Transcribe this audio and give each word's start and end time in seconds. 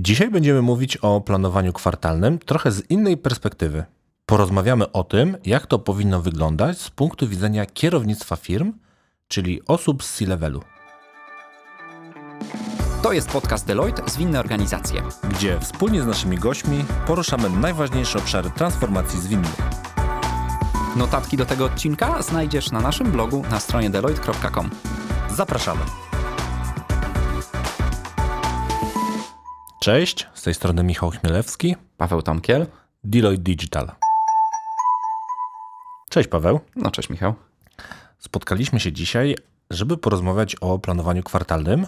Dzisiaj 0.00 0.30
będziemy 0.30 0.62
mówić 0.62 0.96
o 0.96 1.20
planowaniu 1.20 1.72
kwartalnym 1.72 2.38
trochę 2.38 2.72
z 2.72 2.90
innej 2.90 3.16
perspektywy. 3.16 3.84
Porozmawiamy 4.26 4.92
o 4.92 5.04
tym, 5.04 5.36
jak 5.44 5.66
to 5.66 5.78
powinno 5.78 6.22
wyglądać 6.22 6.80
z 6.80 6.90
punktu 6.90 7.28
widzenia 7.28 7.66
kierownictwa 7.66 8.36
firm, 8.36 8.72
czyli 9.28 9.60
osób 9.66 10.04
z 10.04 10.14
C-levelu. 10.14 10.62
To 13.02 13.12
jest 13.12 13.28
podcast 13.28 13.66
Deloitte 13.66 14.02
Zwinne 14.06 14.40
Organizacje. 14.40 15.02
Gdzie 15.30 15.60
wspólnie 15.60 16.02
z 16.02 16.06
naszymi 16.06 16.38
gośćmi 16.38 16.84
poruszamy 17.06 17.50
najważniejsze 17.50 18.18
obszary 18.18 18.50
transformacji 18.50 19.20
zwinnych. 19.20 19.56
Notatki 20.96 21.36
do 21.36 21.46
tego 21.46 21.64
odcinka 21.64 22.22
znajdziesz 22.22 22.70
na 22.70 22.80
naszym 22.80 23.12
blogu 23.12 23.44
na 23.50 23.60
stronie 23.60 23.90
deloitte.com. 23.90 24.70
Zapraszamy. 25.36 26.05
Cześć, 29.86 30.26
z 30.34 30.42
tej 30.42 30.54
strony 30.54 30.84
Michał 30.84 31.10
Chmielewski, 31.10 31.76
Paweł 31.96 32.22
Tomkiel. 32.22 32.66
Deloitte 33.04 33.42
Digital. 33.42 33.92
Cześć 36.10 36.28
Paweł. 36.28 36.60
No 36.76 36.90
cześć 36.90 37.10
Michał. 37.10 37.34
Spotkaliśmy 38.18 38.80
się 38.80 38.92
dzisiaj, 38.92 39.36
żeby 39.70 39.96
porozmawiać 39.96 40.54
o 40.54 40.78
planowaniu 40.78 41.22
kwartalnym, 41.22 41.86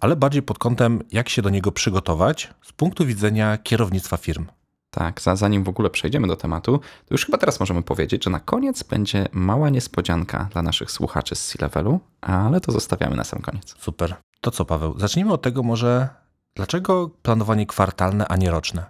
ale 0.00 0.16
bardziej 0.16 0.42
pod 0.42 0.58
kątem, 0.58 1.02
jak 1.12 1.28
się 1.28 1.42
do 1.42 1.50
niego 1.50 1.72
przygotować 1.72 2.54
z 2.62 2.72
punktu 2.72 3.06
widzenia 3.06 3.58
kierownictwa 3.58 4.16
firm. 4.16 4.46
Tak, 4.90 5.20
zanim 5.20 5.64
w 5.64 5.68
ogóle 5.68 5.90
przejdziemy 5.90 6.28
do 6.28 6.36
tematu, 6.36 6.78
to 6.78 7.14
już 7.14 7.26
chyba 7.26 7.38
teraz 7.38 7.60
możemy 7.60 7.82
powiedzieć, 7.82 8.24
że 8.24 8.30
na 8.30 8.40
koniec 8.40 8.82
będzie 8.82 9.28
mała 9.32 9.70
niespodzianka 9.70 10.48
dla 10.52 10.62
naszych 10.62 10.90
słuchaczy 10.90 11.34
z 11.34 11.46
C-Levelu, 11.46 12.00
ale 12.20 12.60
to 12.60 12.72
zostawiamy 12.72 13.16
na 13.16 13.24
sam 13.24 13.42
koniec. 13.42 13.74
Super. 13.78 14.14
To 14.40 14.50
co 14.50 14.64
Paweł, 14.64 14.98
zacznijmy 14.98 15.32
od 15.32 15.42
tego 15.42 15.62
może, 15.62 16.08
dlaczego 16.54 17.10
planowanie 17.22 17.66
kwartalne, 17.66 18.28
a 18.28 18.36
nie 18.36 18.50
roczne? 18.50 18.86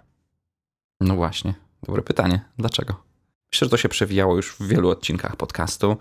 No 1.01 1.15
właśnie, 1.15 1.53
dobre 1.83 2.01
pytanie. 2.01 2.41
Dlaczego? 2.57 3.03
Myślę, 3.53 3.65
że 3.65 3.69
to 3.69 3.77
się 3.77 3.89
przewijało 3.89 4.35
już 4.35 4.55
w 4.55 4.67
wielu 4.67 4.89
odcinkach 4.89 5.35
podcastu 5.35 5.97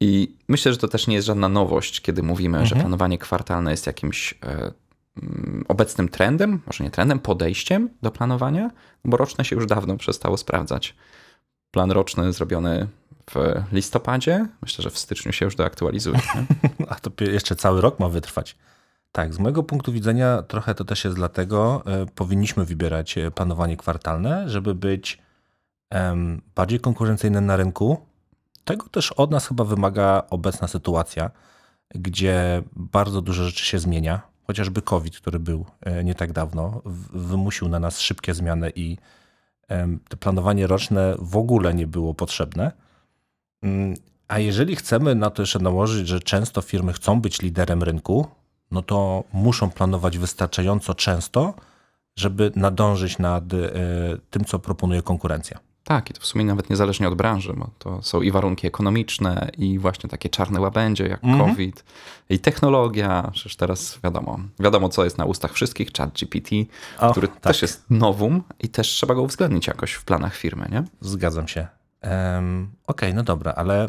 i 0.00 0.36
myślę, 0.48 0.72
że 0.72 0.78
to 0.78 0.88
też 0.88 1.06
nie 1.06 1.14
jest 1.14 1.26
żadna 1.26 1.48
nowość, 1.48 2.00
kiedy 2.00 2.22
mówimy, 2.22 2.66
że 2.66 2.76
planowanie 2.76 3.18
kwartalne 3.18 3.70
jest 3.70 3.86
jakimś 3.86 4.34
e, 4.42 4.72
mm, 5.22 5.64
obecnym 5.68 6.08
trendem, 6.08 6.62
może 6.66 6.84
nie 6.84 6.90
trendem, 6.90 7.18
podejściem 7.18 7.90
do 8.02 8.10
planowania, 8.10 8.70
bo 9.04 9.16
roczne 9.16 9.44
się 9.44 9.56
już 9.56 9.66
dawno 9.66 9.96
przestało 9.96 10.36
sprawdzać. 10.36 10.94
Plan 11.70 11.90
roczny 11.90 12.32
zrobiony 12.32 12.88
w 13.30 13.62
listopadzie, 13.72 14.46
myślę, 14.62 14.82
że 14.82 14.90
w 14.90 14.98
styczniu 14.98 15.32
się 15.32 15.44
już 15.44 15.56
doaktualizuje. 15.56 16.20
A 16.88 16.94
to 16.94 17.24
jeszcze 17.24 17.56
cały 17.56 17.80
rok 17.80 18.00
ma 18.00 18.08
wytrwać. 18.08 18.56
Tak, 19.12 19.34
z 19.34 19.38
mojego 19.38 19.62
punktu 19.62 19.92
widzenia 19.92 20.42
trochę 20.42 20.74
to 20.74 20.84
też 20.84 21.04
jest 21.04 21.16
dlatego, 21.16 21.82
e, 21.86 22.06
powinniśmy 22.06 22.64
wybierać 22.64 23.18
e, 23.18 23.30
planowanie 23.30 23.76
kwartalne, 23.76 24.48
żeby 24.48 24.74
być 24.74 25.18
bardziej 26.54 26.80
konkurencyjnym 26.80 27.46
na 27.46 27.56
rynku. 27.56 28.06
Tego 28.64 28.88
też 28.88 29.12
od 29.12 29.30
nas 29.30 29.46
chyba 29.46 29.64
wymaga 29.64 30.22
obecna 30.30 30.68
sytuacja, 30.68 31.30
gdzie 31.94 32.62
bardzo 32.76 33.22
dużo 33.22 33.44
rzeczy 33.44 33.64
się 33.64 33.78
zmienia. 33.78 34.20
Chociażby 34.46 34.82
COVID, 34.82 35.16
który 35.16 35.38
był 35.38 35.66
e, 35.80 36.04
nie 36.04 36.14
tak 36.14 36.32
dawno, 36.32 36.82
wymusił 37.12 37.68
na 37.68 37.78
nas 37.78 38.00
szybkie 38.00 38.34
zmiany 38.34 38.72
i 38.74 38.96
to 40.08 40.16
planowanie 40.16 40.66
roczne 40.66 41.14
w 41.18 41.36
ogóle 41.36 41.74
nie 41.74 41.86
było 41.86 42.14
potrzebne. 42.14 42.72
Mm, 43.62 43.94
A 44.28 44.38
jeżeli 44.38 44.76
chcemy 44.76 45.14
na 45.14 45.30
to 45.30 45.42
jeszcze 45.42 45.58
nałożyć, 45.58 46.08
że 46.08 46.20
często 46.20 46.62
firmy 46.62 46.92
chcą 46.92 47.20
być 47.20 47.42
liderem 47.42 47.82
rynku, 47.82 48.26
no 48.70 48.82
to 48.82 49.24
muszą 49.32 49.70
planować 49.70 50.18
wystarczająco 50.18 50.94
często, 50.94 51.54
żeby 52.16 52.52
nadążyć 52.56 53.18
nad 53.18 53.52
e, 53.54 53.56
tym, 54.30 54.44
co 54.44 54.58
proponuje 54.58 55.02
konkurencja. 55.02 55.58
Tak, 55.84 56.10
i 56.10 56.14
to 56.14 56.20
w 56.20 56.26
sumie 56.26 56.44
nawet 56.44 56.70
niezależnie 56.70 57.08
od 57.08 57.14
branży, 57.14 57.52
bo 57.56 57.70
to 57.78 58.02
są 58.02 58.22
i 58.22 58.30
warunki 58.30 58.66
ekonomiczne, 58.66 59.50
i 59.58 59.78
właśnie 59.78 60.10
takie 60.10 60.28
czarne 60.28 60.60
łabędzie 60.60 61.06
jak 61.06 61.24
Mhm. 61.24 61.50
COVID, 61.50 61.84
i 62.30 62.38
technologia. 62.38 63.30
Przecież 63.32 63.56
teraz 63.56 63.98
wiadomo, 64.04 64.38
wiadomo, 64.60 64.88
co 64.88 65.04
jest 65.04 65.18
na 65.18 65.24
ustach 65.24 65.52
wszystkich, 65.52 65.88
chat 65.98 66.10
GPT, 66.12 66.56
O, 66.98 67.10
który 67.10 67.28
tak. 67.28 67.40
też 67.40 67.62
jest 67.62 67.84
nowum 67.90 68.42
i 68.60 68.68
też 68.68 68.88
trzeba 68.88 69.14
go 69.14 69.22
uwzględnić 69.22 69.66
jakoś 69.66 69.92
w 69.92 70.04
planach 70.04 70.34
firmy, 70.36 70.68
nie? 70.72 70.84
Zgadzam 71.00 71.48
się. 71.48 71.66
Em, 72.00 72.70
Okej, 72.86 73.14
no 73.14 73.22
dobra, 73.22 73.52
ale 73.56 73.88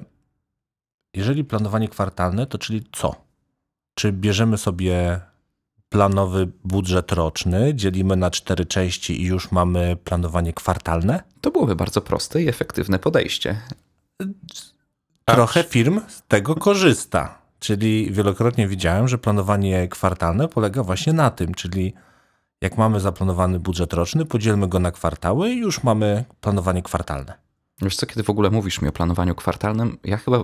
jeżeli 1.13 1.43
planowanie 1.43 1.87
kwartalne, 1.87 2.45
to 2.47 2.57
czyli 2.57 2.83
co? 2.91 3.15
Czy 3.99 4.11
bierzemy 4.11 4.57
sobie 4.57 5.19
planowy 5.89 6.47
budżet 6.63 7.11
roczny, 7.11 7.75
dzielimy 7.75 8.15
na 8.15 8.31
cztery 8.31 8.65
części 8.65 9.21
i 9.21 9.25
już 9.25 9.51
mamy 9.51 9.97
planowanie 10.03 10.53
kwartalne? 10.53 11.23
To 11.41 11.51
byłoby 11.51 11.75
bardzo 11.75 12.01
proste 12.01 12.41
i 12.41 12.47
efektywne 12.47 12.99
podejście. 12.99 13.61
Trochę 15.25 15.63
firm 15.63 16.01
z 16.07 16.21
tego 16.27 16.55
korzysta. 16.55 17.41
Czyli 17.59 18.11
wielokrotnie 18.11 18.67
widziałem, 18.67 19.07
że 19.07 19.17
planowanie 19.17 19.87
kwartalne 19.87 20.47
polega 20.47 20.83
właśnie 20.83 21.13
na 21.13 21.31
tym, 21.31 21.53
czyli 21.53 21.93
jak 22.61 22.77
mamy 22.77 22.99
zaplanowany 22.99 23.59
budżet 23.59 23.93
roczny, 23.93 24.25
podzielmy 24.25 24.67
go 24.67 24.79
na 24.79 24.91
kwartały 24.91 25.49
i 25.49 25.57
już 25.57 25.83
mamy 25.83 26.25
planowanie 26.41 26.81
kwartalne. 26.81 27.33
Wiesz 27.81 27.95
co, 27.95 28.05
kiedy 28.05 28.23
w 28.23 28.29
ogóle 28.29 28.49
mówisz 28.49 28.81
mi 28.81 28.89
o 28.89 28.91
planowaniu 28.91 29.35
kwartalnym, 29.35 29.97
ja 30.03 30.17
chyba 30.17 30.43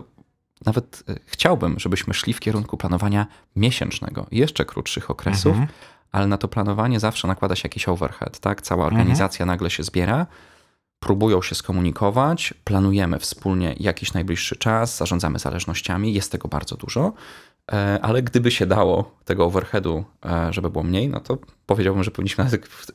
nawet 0.65 1.03
e, 1.09 1.15
chciałbym, 1.25 1.79
żebyśmy 1.79 2.13
szli 2.13 2.33
w 2.33 2.39
kierunku 2.39 2.77
planowania 2.77 3.27
miesięcznego, 3.55 4.27
jeszcze 4.31 4.65
krótszych 4.65 5.09
okresów, 5.11 5.51
Mhm. 5.51 5.67
ale 6.11 6.27
na 6.27 6.37
to 6.37 6.47
planowanie 6.47 6.99
zawsze 6.99 7.27
nakłada 7.27 7.55
się 7.55 7.61
jakiś 7.65 7.87
overhead, 7.87 8.39
tak? 8.39 8.61
Cała 8.61 8.85
organizacja 8.85 9.45
nagle 9.45 9.69
się 9.69 9.83
zbiera, 9.83 10.27
próbują 10.99 11.41
się 11.41 11.55
skomunikować, 11.55 12.53
planujemy 12.63 13.19
wspólnie 13.19 13.75
jakiś 13.79 14.13
najbliższy 14.13 14.55
czas, 14.55 14.97
zarządzamy 14.97 15.39
zależnościami, 15.39 16.13
jest 16.13 16.31
tego 16.31 16.47
bardzo 16.47 16.75
dużo, 16.77 17.13
e, 17.71 17.99
ale 18.01 18.23
gdyby 18.23 18.51
się 18.51 18.65
dało 18.65 19.11
tego 19.25 19.45
overheadu, 19.45 20.03
e, 20.25 20.53
żeby 20.53 20.69
było 20.69 20.83
mniej, 20.83 21.09
no 21.09 21.19
to 21.19 21.37
powiedziałbym, 21.65 22.03
że 22.03 22.11
powinniśmy 22.11 22.49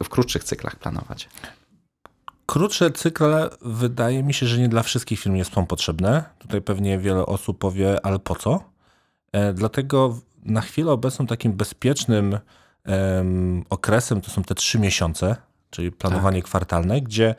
w 0.04 0.08
krótszych 0.08 0.44
cyklach 0.44 0.76
planować. 0.76 1.28
Krótsze 2.50 2.90
cykle 2.90 3.50
wydaje 3.62 4.22
mi 4.22 4.34
się, 4.34 4.46
że 4.46 4.58
nie 4.58 4.68
dla 4.68 4.82
wszystkich 4.82 5.26
jest 5.26 5.54
są 5.54 5.66
potrzebne. 5.66 6.24
Tutaj 6.38 6.62
pewnie 6.62 6.98
wiele 6.98 7.26
osób 7.26 7.58
powie, 7.58 8.06
ale 8.06 8.18
po 8.18 8.34
co? 8.34 8.64
E, 9.32 9.52
dlatego 9.52 10.18
na 10.44 10.60
chwilę 10.60 10.92
obecną 10.92 11.26
takim 11.26 11.52
bezpiecznym 11.52 12.38
em, 12.84 13.64
okresem 13.70 14.20
to 14.20 14.30
są 14.30 14.42
te 14.42 14.54
trzy 14.54 14.78
miesiące, 14.78 15.36
czyli 15.70 15.92
planowanie 15.92 16.42
kwartalne, 16.42 17.00
gdzie 17.00 17.34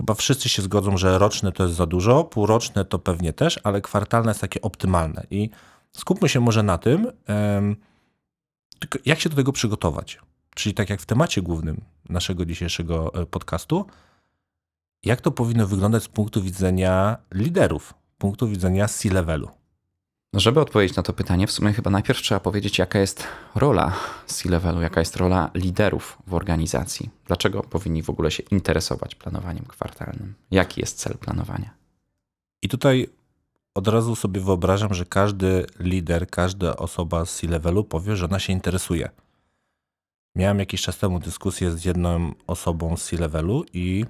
chyba 0.00 0.14
wszyscy 0.14 0.48
się 0.48 0.62
zgodzą, 0.62 0.96
że 0.96 1.18
roczne 1.18 1.52
to 1.52 1.62
jest 1.62 1.76
za 1.76 1.86
dużo, 1.86 2.24
półroczne 2.24 2.84
to 2.84 2.98
pewnie 2.98 3.32
też, 3.32 3.60
ale 3.64 3.80
kwartalne 3.80 4.30
jest 4.30 4.40
takie 4.40 4.62
optymalne. 4.62 5.26
I 5.30 5.50
skupmy 5.92 6.28
się 6.28 6.40
może 6.40 6.62
na 6.62 6.78
tym, 6.78 7.12
em, 7.26 7.76
jak 9.04 9.20
się 9.20 9.28
do 9.28 9.36
tego 9.36 9.52
przygotować. 9.52 10.18
Czyli 10.54 10.74
tak 10.74 10.90
jak 10.90 11.00
w 11.00 11.06
temacie 11.06 11.42
głównym 11.42 11.80
naszego 12.08 12.44
dzisiejszego 12.44 13.14
e, 13.14 13.26
podcastu, 13.26 13.86
jak 15.04 15.20
to 15.20 15.30
powinno 15.30 15.66
wyglądać 15.66 16.02
z 16.02 16.08
punktu 16.08 16.42
widzenia 16.42 17.16
liderów, 17.34 17.94
punktu 18.18 18.48
widzenia 18.48 18.88
C-levelu. 18.88 19.48
Żeby 20.34 20.60
odpowiedzieć 20.60 20.96
na 20.96 21.02
to 21.02 21.12
pytanie, 21.12 21.46
w 21.46 21.52
sumie 21.52 21.72
chyba 21.72 21.90
najpierw 21.90 22.22
trzeba 22.22 22.40
powiedzieć, 22.40 22.78
jaka 22.78 22.98
jest 22.98 23.24
rola 23.54 23.96
C-levelu, 24.26 24.80
jaka 24.80 25.00
jest 25.00 25.16
rola 25.16 25.50
liderów 25.54 26.18
w 26.26 26.34
organizacji. 26.34 27.10
Dlaczego 27.26 27.62
powinni 27.62 28.02
w 28.02 28.10
ogóle 28.10 28.30
się 28.30 28.42
interesować 28.50 29.14
planowaniem 29.14 29.64
kwartalnym? 29.64 30.34
Jaki 30.50 30.80
jest 30.80 30.98
cel 30.98 31.18
planowania? 31.18 31.70
I 32.62 32.68
tutaj 32.68 33.06
od 33.74 33.88
razu 33.88 34.16
sobie 34.16 34.40
wyobrażam, 34.40 34.94
że 34.94 35.04
każdy 35.04 35.66
lider, 35.78 36.30
każda 36.30 36.76
osoba 36.76 37.24
z 37.24 37.34
C-levelu 37.34 37.84
powie, 37.84 38.16
że 38.16 38.24
ona 38.24 38.38
się 38.38 38.52
interesuje. 38.52 39.10
Miałem 40.34 40.58
jakiś 40.58 40.82
czas 40.82 40.98
temu 40.98 41.20
dyskusję 41.20 41.70
z 41.70 41.84
jedną 41.84 42.32
osobą 42.46 42.96
z 42.96 43.04
C-levelu 43.04 43.64
i 43.72 44.04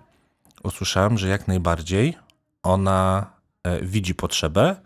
usłyszałem, 0.62 1.18
że 1.18 1.28
jak 1.28 1.48
najbardziej 1.48 2.16
ona 2.62 3.26
e, 3.62 3.84
widzi 3.84 4.14
potrzebę 4.14 4.76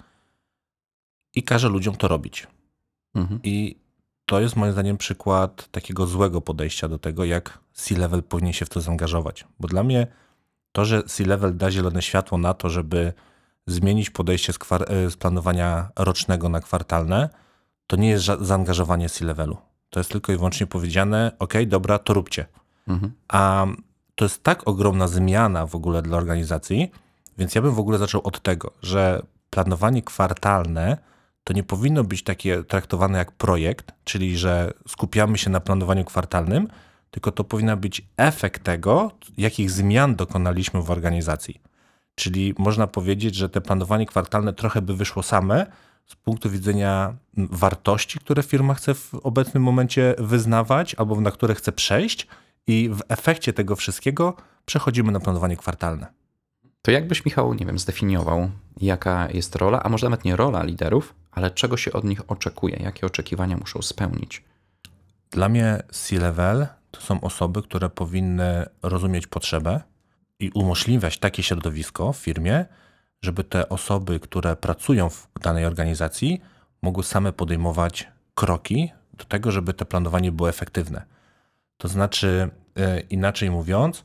i 1.34 1.42
każe 1.42 1.68
ludziom 1.68 1.96
to 1.96 2.08
robić. 2.08 2.46
Mhm. 3.14 3.40
I 3.42 3.76
to 4.24 4.40
jest 4.40 4.56
moim 4.56 4.72
zdaniem 4.72 4.96
przykład 4.96 5.68
takiego 5.70 6.06
złego 6.06 6.40
podejścia 6.40 6.88
do 6.88 6.98
tego, 6.98 7.24
jak 7.24 7.58
C-level 7.72 8.22
powinien 8.22 8.52
się 8.52 8.66
w 8.66 8.68
to 8.68 8.80
zaangażować. 8.80 9.44
Bo 9.60 9.68
dla 9.68 9.82
mnie 9.82 10.06
to, 10.72 10.84
że 10.84 11.02
C-level 11.02 11.56
da 11.56 11.70
zielone 11.70 12.02
światło 12.02 12.38
na 12.38 12.54
to, 12.54 12.70
żeby 12.70 13.12
zmienić 13.66 14.10
podejście 14.10 14.52
z, 14.52 14.58
kwar- 14.58 14.92
e, 14.92 15.10
z 15.10 15.16
planowania 15.16 15.90
rocznego 15.96 16.48
na 16.48 16.60
kwartalne, 16.60 17.28
to 17.86 17.96
nie 17.96 18.08
jest 18.08 18.24
zaangażowanie 18.40 19.08
C-levelu. 19.08 19.56
To 19.90 20.00
jest 20.00 20.10
tylko 20.10 20.32
i 20.32 20.36
wyłącznie 20.36 20.66
powiedziane, 20.66 21.32
ok, 21.38 21.54
dobra, 21.66 21.98
to 21.98 22.14
róbcie. 22.14 22.46
Mhm. 22.88 23.12
A 23.28 23.66
to 24.16 24.24
jest 24.24 24.42
tak 24.42 24.68
ogromna 24.68 25.08
zmiana 25.08 25.66
w 25.66 25.74
ogóle 25.74 26.02
dla 26.02 26.16
organizacji, 26.16 26.90
więc 27.38 27.54
ja 27.54 27.62
bym 27.62 27.74
w 27.74 27.78
ogóle 27.78 27.98
zaczął 27.98 28.20
od 28.24 28.42
tego, 28.42 28.70
że 28.82 29.22
planowanie 29.50 30.02
kwartalne 30.02 30.98
to 31.44 31.52
nie 31.52 31.62
powinno 31.62 32.04
być 32.04 32.22
takie 32.22 32.62
traktowane 32.64 33.18
jak 33.18 33.32
projekt, 33.32 33.92
czyli 34.04 34.38
że 34.38 34.72
skupiamy 34.88 35.38
się 35.38 35.50
na 35.50 35.60
planowaniu 35.60 36.04
kwartalnym, 36.04 36.68
tylko 37.10 37.32
to 37.32 37.44
powinien 37.44 37.78
być 37.78 38.02
efekt 38.16 38.64
tego, 38.64 39.10
jakich 39.38 39.70
zmian 39.70 40.16
dokonaliśmy 40.16 40.82
w 40.82 40.90
organizacji. 40.90 41.60
Czyli 42.14 42.54
można 42.58 42.86
powiedzieć, 42.86 43.34
że 43.34 43.48
te 43.48 43.60
planowanie 43.60 44.06
kwartalne 44.06 44.52
trochę 44.52 44.82
by 44.82 44.94
wyszło 44.94 45.22
same 45.22 45.66
z 46.06 46.14
punktu 46.16 46.50
widzenia 46.50 47.14
wartości, 47.36 48.18
które 48.18 48.42
firma 48.42 48.74
chce 48.74 48.94
w 48.94 49.14
obecnym 49.14 49.62
momencie 49.62 50.14
wyznawać 50.18 50.94
albo 50.94 51.20
na 51.20 51.30
które 51.30 51.54
chce 51.54 51.72
przejść, 51.72 52.26
i 52.66 52.88
w 52.88 53.00
efekcie 53.08 53.52
tego 53.52 53.76
wszystkiego 53.76 54.36
przechodzimy 54.66 55.12
na 55.12 55.20
planowanie 55.20 55.56
kwartalne. 55.56 56.06
To 56.82 56.90
jakbyś, 56.90 57.24
Michał, 57.24 57.54
nie 57.54 57.66
wiem, 57.66 57.78
zdefiniował, 57.78 58.50
jaka 58.80 59.28
jest 59.30 59.56
rola, 59.56 59.82
a 59.82 59.88
może 59.88 60.06
nawet 60.06 60.24
nie 60.24 60.36
rola 60.36 60.62
liderów, 60.62 61.14
ale 61.32 61.50
czego 61.50 61.76
się 61.76 61.92
od 61.92 62.04
nich 62.04 62.30
oczekuje, 62.30 62.76
jakie 62.76 63.06
oczekiwania 63.06 63.56
muszą 63.56 63.82
spełnić? 63.82 64.44
Dla 65.30 65.48
mnie 65.48 65.82
C-level 65.90 66.66
to 66.90 67.00
są 67.00 67.20
osoby, 67.20 67.62
które 67.62 67.88
powinny 67.88 68.66
rozumieć 68.82 69.26
potrzebę 69.26 69.80
i 70.40 70.50
umożliwiać 70.50 71.18
takie 71.18 71.42
środowisko 71.42 72.12
w 72.12 72.16
firmie, 72.16 72.64
żeby 73.22 73.44
te 73.44 73.68
osoby, 73.68 74.20
które 74.20 74.56
pracują 74.56 75.10
w 75.10 75.28
danej 75.42 75.64
organizacji, 75.64 76.40
mogły 76.82 77.04
same 77.04 77.32
podejmować 77.32 78.08
kroki 78.34 78.92
do 79.12 79.24
tego, 79.24 79.50
żeby 79.50 79.74
to 79.74 79.86
planowanie 79.86 80.32
było 80.32 80.48
efektywne. 80.48 81.15
To 81.76 81.88
znaczy, 81.88 82.50
e, 82.76 83.00
inaczej 83.00 83.50
mówiąc, 83.50 84.04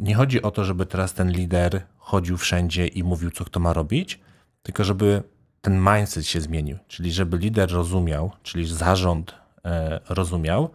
nie 0.00 0.14
chodzi 0.14 0.42
o 0.42 0.50
to, 0.50 0.64
żeby 0.64 0.86
teraz 0.86 1.14
ten 1.14 1.30
lider 1.30 1.82
chodził 1.96 2.36
wszędzie 2.36 2.86
i 2.86 3.04
mówił, 3.04 3.30
co 3.30 3.44
kto 3.44 3.60
ma 3.60 3.72
robić, 3.72 4.20
tylko 4.62 4.84
żeby 4.84 5.22
ten 5.60 5.80
mindset 5.80 6.26
się 6.26 6.40
zmienił. 6.40 6.78
Czyli 6.88 7.12
żeby 7.12 7.38
lider 7.38 7.70
rozumiał, 7.72 8.30
czyli 8.42 8.66
zarząd 8.66 9.34
e, 9.64 10.00
rozumiał, 10.08 10.70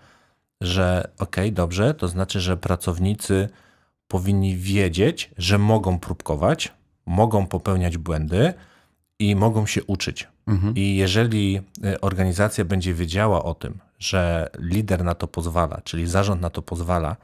że 0.62 1.12
ok, 1.20 1.36
dobrze, 1.52 1.94
to 1.94 2.08
znaczy, 2.08 2.40
że 2.40 2.58
pracownicy 2.58 3.50
powinni 4.08 4.58
wiedzieć, 4.58 5.32
że 5.38 5.58
mogą 5.58 6.00
próbkować, 6.00 6.74
mogą 7.06 7.48
popełniać 7.48 7.98
błędy 7.98 8.54
i 9.20 9.36
mogą 9.36 9.66
się 9.66 9.84
uczyć. 9.84 10.28
Mhm. 10.48 10.76
I 10.76 10.96
jeżeli 10.96 11.62
e, 11.84 12.02
organizacja 12.02 12.66
będzie 12.66 12.94
wiedziała 12.94 13.44
o 13.44 13.56
tym, 13.56 13.80
że 14.00 14.50
lider 14.60 15.04
na 15.04 15.16
to 15.16 15.28
pozwala, 15.28 15.82
czyli 15.84 16.08
zarząd 16.08 16.42
na 16.42 16.50
to 16.50 16.62
pozwala, 16.62 17.16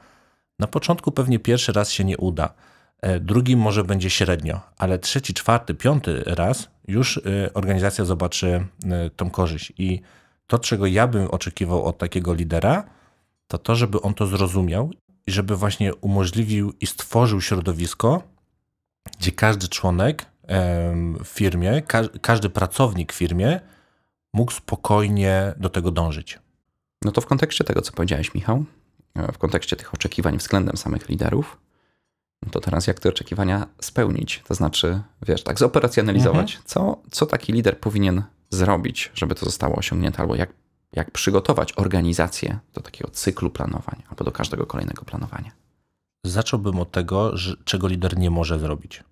na 0.58 0.66
początku 0.66 1.12
pewnie 1.12 1.38
pierwszy 1.38 1.72
raz 1.72 1.90
się 1.90 2.04
nie 2.04 2.18
uda, 2.18 2.54
e, 3.00 3.20
drugim 3.20 3.58
może 3.58 3.84
będzie 3.84 4.10
średnio, 4.10 4.60
ale 4.78 4.98
trzeci, 4.98 5.34
czwarty, 5.34 5.74
piąty 5.74 6.22
raz 6.26 6.68
już 6.88 7.16
e, 7.16 7.54
organizacja 7.54 8.04
zobaczy 8.04 8.66
tą 9.16 9.30
korzyść. 9.30 9.72
I 9.78 10.00
to, 10.46 10.58
czego 10.58 10.86
ja 10.86 11.06
bym 11.06 11.30
oczekiwał 11.30 11.84
od 11.84 11.98
takiego 11.98 12.34
lidera, 12.34 12.84
to 13.46 13.58
to, 13.58 13.76
żeby 13.76 14.00
on 14.00 14.14
to 14.14 14.26
zrozumiał 14.26 14.90
i 15.26 15.32
żeby 15.32 15.56
właśnie 15.56 15.94
umożliwił 15.94 16.72
i 16.80 16.86
stworzył 16.86 17.40
środowisko, 17.40 18.22
gdzie 19.18 19.32
każdy 19.32 19.68
członek 19.68 20.26
w 21.24 21.26
firmie, 21.26 21.82
każdy 22.20 22.50
pracownik 22.50 23.12
w 23.12 23.16
firmie 23.16 23.60
mógł 24.32 24.52
spokojnie 24.52 25.54
do 25.56 25.68
tego 25.68 25.90
dążyć. 25.90 26.38
No 27.04 27.12
to 27.12 27.20
w 27.20 27.26
kontekście 27.26 27.64
tego, 27.64 27.82
co 27.82 27.92
powiedziałeś, 27.92 28.34
Michał, 28.34 28.64
e, 29.14 29.32
w 29.32 29.38
kontekście 29.38 29.76
tych 29.76 29.94
oczekiwań 29.94 30.38
względem 30.38 30.76
samych 30.76 31.08
liderów, 31.08 31.58
no 32.42 32.50
to 32.50 32.60
teraz 32.60 32.86
jak 32.86 33.00
te 33.00 33.08
oczekiwania 33.08 33.66
spełnić? 33.80 34.42
To 34.48 34.54
znaczy, 34.54 35.02
wiesz, 35.26 35.42
tak 35.42 35.58
zoperacjonalizować, 35.58 36.50
mhm. 36.50 36.64
co, 36.66 37.02
co 37.10 37.26
taki 37.26 37.52
lider 37.52 37.78
powinien 37.78 38.22
zrobić, 38.50 39.10
żeby 39.14 39.34
to 39.34 39.44
zostało 39.44 39.76
osiągnięte, 39.76 40.18
albo 40.18 40.36
jak, 40.36 40.52
jak 40.92 41.10
przygotować 41.10 41.72
organizację 41.76 42.58
do 42.74 42.80
takiego 42.80 43.10
cyklu 43.10 43.50
planowania, 43.50 44.02
albo 44.08 44.24
do 44.24 44.32
każdego 44.32 44.66
kolejnego 44.66 45.04
planowania. 45.04 45.50
Zacząłbym 46.24 46.80
od 46.80 46.90
tego, 46.90 47.36
że, 47.36 47.56
czego 47.64 47.88
lider 47.88 48.18
nie 48.18 48.30
może 48.30 48.58
zrobić. 48.58 49.04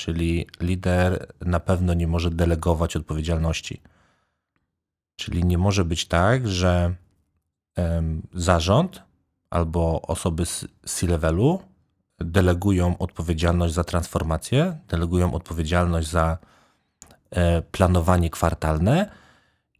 Czyli 0.00 0.46
lider 0.60 1.26
na 1.40 1.60
pewno 1.60 1.94
nie 1.94 2.06
może 2.06 2.30
delegować 2.30 2.96
odpowiedzialności. 2.96 3.80
Czyli 5.16 5.44
nie 5.44 5.58
może 5.58 5.84
być 5.84 6.06
tak, 6.06 6.48
że 6.48 6.94
zarząd 8.34 9.02
albo 9.50 10.02
osoby 10.02 10.46
z 10.46 10.66
C-levelu 10.86 11.62
delegują 12.18 12.98
odpowiedzialność 12.98 13.74
za 13.74 13.84
transformację, 13.84 14.78
delegują 14.88 15.34
odpowiedzialność 15.34 16.08
za 16.08 16.38
e, 17.30 17.62
planowanie 17.62 18.30
kwartalne 18.30 19.10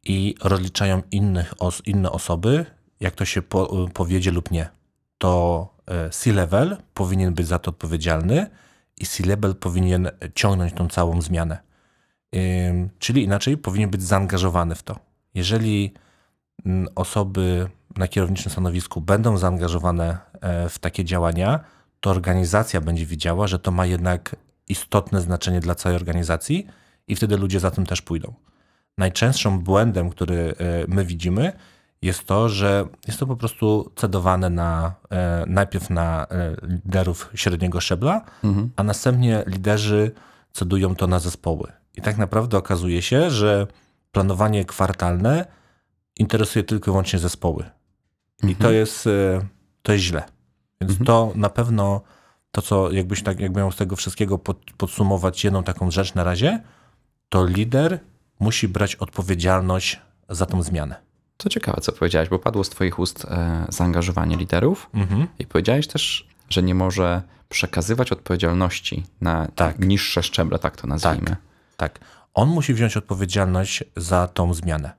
i 0.05 0.35
rozliczają 0.43 1.03
innych 1.11 1.55
inne 1.87 2.13
osoby, 2.13 2.67
jak 3.01 3.15
to 3.15 3.25
się 3.25 3.43
po 3.43 3.89
powiedzie 3.95 4.31
lub 4.31 4.51
nie. 4.51 4.69
To 5.19 5.69
e, 5.87 6.11
C-level 6.11 6.77
powinien 6.95 7.35
być 7.35 7.47
za 7.47 7.59
to 7.59 7.71
odpowiedzialny 7.71 8.51
i 9.00 9.06
C-level 9.06 9.55
powinien 9.55 10.11
ciągnąć 10.35 10.73
tą 10.73 10.88
całą 10.88 11.23
zmianę. 11.23 11.58
Czyli 12.99 13.25
inaczej, 13.25 13.56
powinien 13.56 13.91
być 13.91 14.02
zaangażowany 14.02 14.75
w 14.75 14.82
to. 14.82 14.99
Jeżeli 15.35 15.94
mm, 16.67 16.88
osoby 16.94 17.69
na 17.97 18.08
kierowniczym 18.08 18.52
stanowisku 18.52 19.00
będą 19.00 19.37
zaangażowane 19.37 20.19
e, 20.41 20.69
w 20.69 20.79
takie 20.79 21.05
działania, 21.05 21.61
to 22.00 22.11
organizacja 22.11 22.81
będzie 22.81 23.06
widziała, 23.06 23.47
że 23.47 23.58
to 23.58 23.70
ma 23.70 23.87
jednak 23.87 24.37
istotne 24.69 25.20
znaczenie 25.20 25.61
dla 25.61 25.75
całej 25.75 25.97
organizacji 25.97 26.67
i 27.08 27.17
wtedy 27.17 27.37
ludzie 27.37 27.61
za 27.61 27.70
tym 27.70 27.87
też 27.87 28.02
pójdą. 28.02 28.35
Najczęstszym 28.99 29.58
błędem, 29.58 30.11
który 30.11 30.35
e, 30.35 30.55
my 30.88 31.05
widzimy, 31.05 31.52
jest 32.02 32.25
to, 32.25 32.49
że 32.49 32.87
jest 33.06 33.20
to 33.20 33.26
po 33.26 33.37
prostu 33.37 33.93
cedowane 33.97 34.50
na, 34.50 34.94
e, 35.11 35.44
najpierw 35.47 35.91
na 35.91 36.26
e, 36.26 36.56
liderów 36.62 37.31
średniego 37.35 37.81
szczebla, 37.81 38.25
mhm. 38.44 38.70
a 38.76 38.82
następnie 38.82 39.44
liderzy 39.47 40.12
cedują 40.52 40.94
to 40.94 41.06
na 41.06 41.19
zespoły. 41.19 41.73
I 41.97 42.02
tak 42.02 42.19
naprawdę 42.19 42.58
okazuje 42.58 43.02
się, 43.02 43.31
że 43.31 43.67
planowanie 44.12 44.64
kwartalne 44.64 45.47
interesuje 46.17 46.64
tylko 46.64 46.91
i 46.91 46.93
wyłącznie 46.93 47.19
zespoły. 47.19 47.64
Mhm. 48.43 48.52
I 48.52 48.56
to 48.56 48.70
jest, 48.70 49.06
e, 49.06 49.47
to 49.82 49.93
jest 49.93 50.05
źle. 50.05 50.23
Więc 50.81 50.93
mhm. 50.93 51.06
to 51.06 51.32
na 51.35 51.49
pewno 51.50 52.00
to, 52.50 52.62
co 52.62 52.93
jakbyś 52.93 53.23
tak, 53.23 53.41
jakby 53.41 53.61
miał 53.61 53.73
z 53.73 53.76
tego 53.76 53.97
wszystkiego 53.97 54.38
pod, 54.38 54.58
podsumować 54.76 55.44
jedną 55.44 55.62
taką 55.62 55.91
rzecz 55.91 56.14
na 56.14 56.25
razie, 56.25 56.62
to 57.29 57.47
lider 57.47 57.99
musi 58.41 58.69
brać 58.69 58.97
odpowiedzialność 58.97 60.00
za 60.29 60.47
tą 60.47 60.62
zmianę. 60.62 61.10
To 61.41 61.49
ciekawe, 61.49 61.81
co 61.81 61.93
powiedziałeś, 61.93 62.29
bo 62.29 62.39
padło 62.39 62.65
z 62.65 62.69
Twoich 62.69 62.99
ust 62.99 63.25
e, 63.25 63.67
zaangażowanie 63.69 64.37
liderów 64.37 64.91
mhm. 64.95 65.27
i 65.39 65.47
powiedziałeś 65.47 65.87
też, 65.87 66.29
że 66.51 66.63
nie 66.63 66.75
może 66.75 67.23
przekazywać 67.49 68.12
odpowiedzialności 68.12 69.05
na 69.21 69.49
tak. 69.55 69.79
niższe 69.79 70.23
szczeble, 70.23 70.59
tak 70.59 70.76
to 70.76 70.87
nazwijmy. 70.87 71.26
Tak, 71.26 71.38
tak. 71.76 72.00
On 72.35 72.49
musi 72.49 72.75
wziąć 72.75 72.97
odpowiedzialność 72.97 73.85
za 73.97 74.29
tą 74.29 74.55
zmianę. 74.55 74.93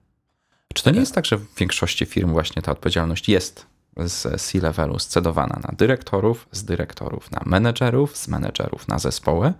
Czy 0.73 0.83
to 0.83 0.91
nie 0.91 0.99
jest 0.99 1.15
tak, 1.15 1.25
że 1.25 1.37
w 1.37 1.55
większości 1.55 2.05
firm 2.05 2.31
właśnie 2.31 2.61
ta 2.61 2.71
odpowiedzialność 2.71 3.29
jest 3.29 3.65
z 3.97 4.41
C-levelu 4.41 4.99
scedowana 4.99 5.59
na 5.63 5.73
dyrektorów, 5.77 6.47
z 6.51 6.63
dyrektorów 6.63 7.31
na 7.31 7.41
menedżerów, 7.45 8.17
z 8.17 8.27
menedżerów 8.27 8.87
na 8.87 8.99
zespoły? 8.99 9.53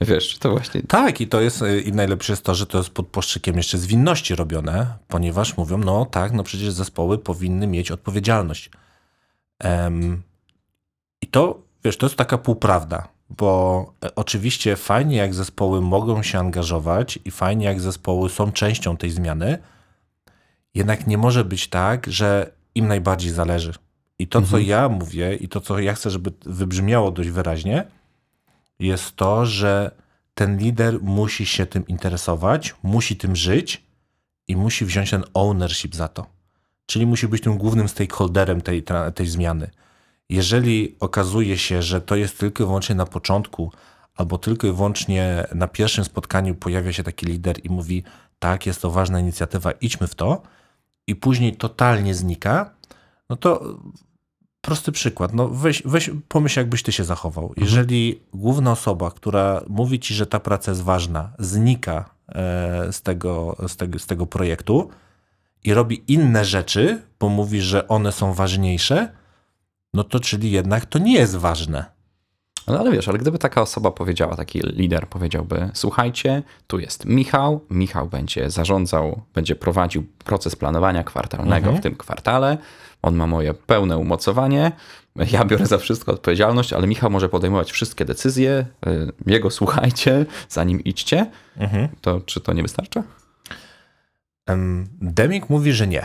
Wiesz, 0.00 0.38
to 0.38 0.50
właśnie. 0.50 0.82
Tak, 0.82 1.20
i 1.20 1.28
to 1.28 1.40
jest, 1.40 1.62
y, 1.62 1.80
i 1.80 1.92
najlepsze 1.92 2.32
jest 2.32 2.44
to, 2.44 2.54
że 2.54 2.66
to 2.66 2.78
jest 2.78 2.90
pod 2.90 3.06
płaszczykiem 3.06 3.56
jeszcze 3.56 3.78
zwinności 3.78 4.34
robione, 4.34 4.96
ponieważ 5.08 5.56
mówią, 5.56 5.78
no 5.78 6.06
tak, 6.06 6.32
no 6.32 6.42
przecież 6.42 6.72
zespoły 6.72 7.18
powinny 7.18 7.66
mieć 7.66 7.90
odpowiedzialność. 7.90 8.70
Um, 9.64 10.22
I 11.22 11.26
to, 11.26 11.62
wiesz, 11.84 11.96
to 11.96 12.06
jest 12.06 12.16
taka 12.16 12.38
półprawda, 12.38 13.08
bo 13.30 13.92
e, 14.04 14.14
oczywiście 14.14 14.76
fajnie, 14.76 15.16
jak 15.16 15.34
zespoły 15.34 15.80
mogą 15.80 16.22
się 16.22 16.38
angażować 16.38 17.18
i 17.24 17.30
fajnie, 17.30 17.66
jak 17.66 17.80
zespoły 17.80 18.30
są 18.30 18.52
częścią 18.52 18.96
tej 18.96 19.10
zmiany, 19.10 19.58
jednak 20.74 21.06
nie 21.06 21.18
może 21.18 21.44
być 21.44 21.68
tak, 21.68 22.06
że 22.06 22.55
im 22.76 22.88
najbardziej 22.88 23.30
zależy. 23.30 23.74
I 24.18 24.26
to, 24.26 24.38
mhm. 24.38 24.50
co 24.50 24.58
ja 24.68 24.88
mówię, 24.88 25.34
i 25.34 25.48
to, 25.48 25.60
co 25.60 25.78
ja 25.78 25.94
chcę, 25.94 26.10
żeby 26.10 26.32
wybrzmiało 26.46 27.10
dość 27.10 27.28
wyraźnie, 27.30 27.84
jest 28.78 29.16
to, 29.16 29.46
że 29.46 29.90
ten 30.34 30.58
lider 30.58 31.02
musi 31.02 31.46
się 31.46 31.66
tym 31.66 31.86
interesować, 31.86 32.74
musi 32.82 33.16
tym 33.16 33.36
żyć 33.36 33.82
i 34.48 34.56
musi 34.56 34.84
wziąć 34.84 35.10
ten 35.10 35.24
ownership 35.34 35.94
za 35.94 36.08
to. 36.08 36.26
Czyli 36.86 37.06
musi 37.06 37.28
być 37.28 37.42
tym 37.42 37.58
głównym 37.58 37.88
stakeholderem 37.88 38.60
tej, 38.60 38.84
tej 39.14 39.26
zmiany. 39.26 39.70
Jeżeli 40.28 40.96
okazuje 41.00 41.58
się, 41.58 41.82
że 41.82 42.00
to 42.00 42.16
jest 42.16 42.38
tylko 42.38 42.64
i 42.64 42.66
wyłącznie 42.66 42.94
na 42.94 43.06
początku, 43.06 43.72
albo 44.16 44.38
tylko 44.38 44.66
i 44.66 44.72
wyłącznie 44.72 45.46
na 45.54 45.68
pierwszym 45.68 46.04
spotkaniu 46.04 46.54
pojawia 46.54 46.92
się 46.92 47.02
taki 47.02 47.26
lider 47.26 47.56
i 47.64 47.70
mówi: 47.70 48.02
Tak, 48.38 48.66
jest 48.66 48.82
to 48.82 48.90
ważna 48.90 49.20
inicjatywa, 49.20 49.72
idźmy 49.72 50.06
w 50.06 50.14
to, 50.14 50.42
i 51.06 51.14
później 51.14 51.56
totalnie 51.56 52.14
znika, 52.14 52.70
no 53.30 53.36
to 53.36 53.78
prosty 54.60 54.92
przykład. 54.92 55.34
No 55.34 55.48
weź, 55.48 55.82
weź 55.84 56.10
pomyśl, 56.28 56.58
jakbyś 56.58 56.82
ty 56.82 56.92
się 56.92 57.04
zachował. 57.04 57.44
Mhm. 57.44 57.64
Jeżeli 57.64 58.20
główna 58.34 58.72
osoba, 58.72 59.10
która 59.10 59.62
mówi 59.68 60.00
ci, 60.00 60.14
że 60.14 60.26
ta 60.26 60.40
praca 60.40 60.70
jest 60.70 60.82
ważna, 60.82 61.32
znika 61.38 62.10
e, 62.28 62.92
z 62.92 63.02
tego, 63.02 63.56
z 63.68 63.76
tego, 63.76 63.98
z 63.98 64.06
tego 64.06 64.26
projektu 64.26 64.90
i 65.64 65.74
robi 65.74 66.04
inne 66.08 66.44
rzeczy, 66.44 67.02
bo 67.20 67.28
mówi, 67.28 67.60
że 67.60 67.88
one 67.88 68.12
są 68.12 68.32
ważniejsze, 68.32 69.12
no 69.94 70.04
to 70.04 70.20
czyli 70.20 70.50
jednak 70.50 70.86
to 70.86 70.98
nie 70.98 71.14
jest 71.14 71.36
ważne. 71.36 71.95
Ale, 72.66 72.78
ale 72.78 72.92
wiesz, 72.92 73.08
ale 73.08 73.18
gdyby 73.18 73.38
taka 73.38 73.62
osoba 73.62 73.90
powiedziała, 73.90 74.36
taki 74.36 74.60
lider 74.60 75.08
powiedziałby, 75.08 75.70
słuchajcie, 75.74 76.42
tu 76.66 76.78
jest 76.78 77.04
Michał, 77.04 77.60
Michał 77.70 78.08
będzie 78.08 78.50
zarządzał, 78.50 79.22
będzie 79.34 79.54
prowadził 79.54 80.06
proces 80.24 80.56
planowania 80.56 81.04
kwartalnego 81.04 81.72
w 81.72 81.80
tym 81.80 81.96
kwartale, 81.96 82.58
on 83.02 83.14
ma 83.14 83.26
moje 83.26 83.54
pełne 83.54 83.98
umocowanie, 83.98 84.72
ja 85.32 85.44
biorę 85.44 85.66
za 85.66 85.78
wszystko 85.78 86.12
odpowiedzialność, 86.12 86.72
ale 86.72 86.86
Michał 86.86 87.10
może 87.10 87.28
podejmować 87.28 87.72
wszystkie 87.72 88.04
decyzje, 88.04 88.66
y, 88.86 89.12
jego 89.26 89.50
słuchajcie, 89.50 90.26
zanim 90.48 90.84
idźcie, 90.84 91.26
to 92.00 92.20
czy 92.20 92.40
to 92.40 92.52
nie 92.52 92.62
wystarcza? 92.62 93.02
Em, 94.46 94.86
Deming 95.00 95.50
mówi, 95.50 95.72
że 95.72 95.86
nie. 95.86 96.04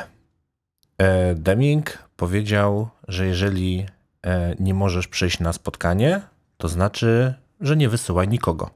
E, 0.98 1.36
Deming 1.36 1.98
powiedział, 2.16 2.90
że 3.08 3.26
jeżeli 3.26 3.86
e, 4.26 4.56
nie 4.60 4.74
możesz 4.74 5.08
przyjść 5.08 5.40
na 5.40 5.54
spotkanie, 5.54 6.22
to 6.62 6.68
znaczy, 6.68 7.34
że 7.62 7.78
nie 7.78 7.90
wysyłaj 7.90 8.28
nikogo. 8.28 8.70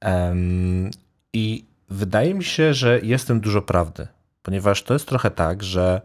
Em, 0.00 0.90
I 1.32 1.64
wydaje 1.88 2.34
mi 2.34 2.44
się, 2.44 2.74
że 2.74 3.00
jest 3.00 3.24
w 3.24 3.26
tym 3.26 3.40
dużo 3.40 3.62
prawdy, 3.62 4.08
ponieważ 4.42 4.82
to 4.82 4.94
jest 4.94 5.08
trochę 5.08 5.30
tak, 5.30 5.62
że 5.62 6.00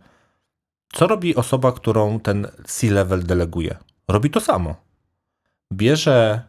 co 0.94 1.08
robi 1.08 1.36
osoba, 1.36 1.72
którą 1.72 2.20
ten 2.20 2.48
C-level 2.66 3.24
deleguje? 3.24 3.78
Robi 4.08 4.30
to 4.30 4.40
samo. 4.40 4.76
Bierze 5.74 6.42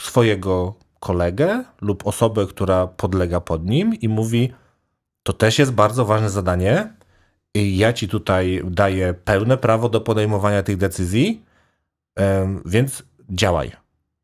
swojego 0.00 0.74
kolegę 1.00 1.64
lub 1.80 2.06
osobę, 2.06 2.46
która 2.46 2.86
podlega 2.86 3.40
pod 3.40 3.66
nim 3.66 3.94
i 3.94 4.08
mówi: 4.08 4.52
To 5.22 5.32
też 5.32 5.58
jest 5.58 5.72
bardzo 5.72 6.04
ważne 6.04 6.30
zadanie. 6.30 6.92
I 7.54 7.78
ja 7.78 7.92
ci 7.92 8.08
tutaj 8.08 8.62
daję 8.64 9.14
pełne 9.14 9.56
prawo 9.56 9.88
do 9.88 10.00
podejmowania 10.00 10.62
tych 10.62 10.76
decyzji, 10.76 11.44
więc 12.64 13.02
działaj. 13.30 13.72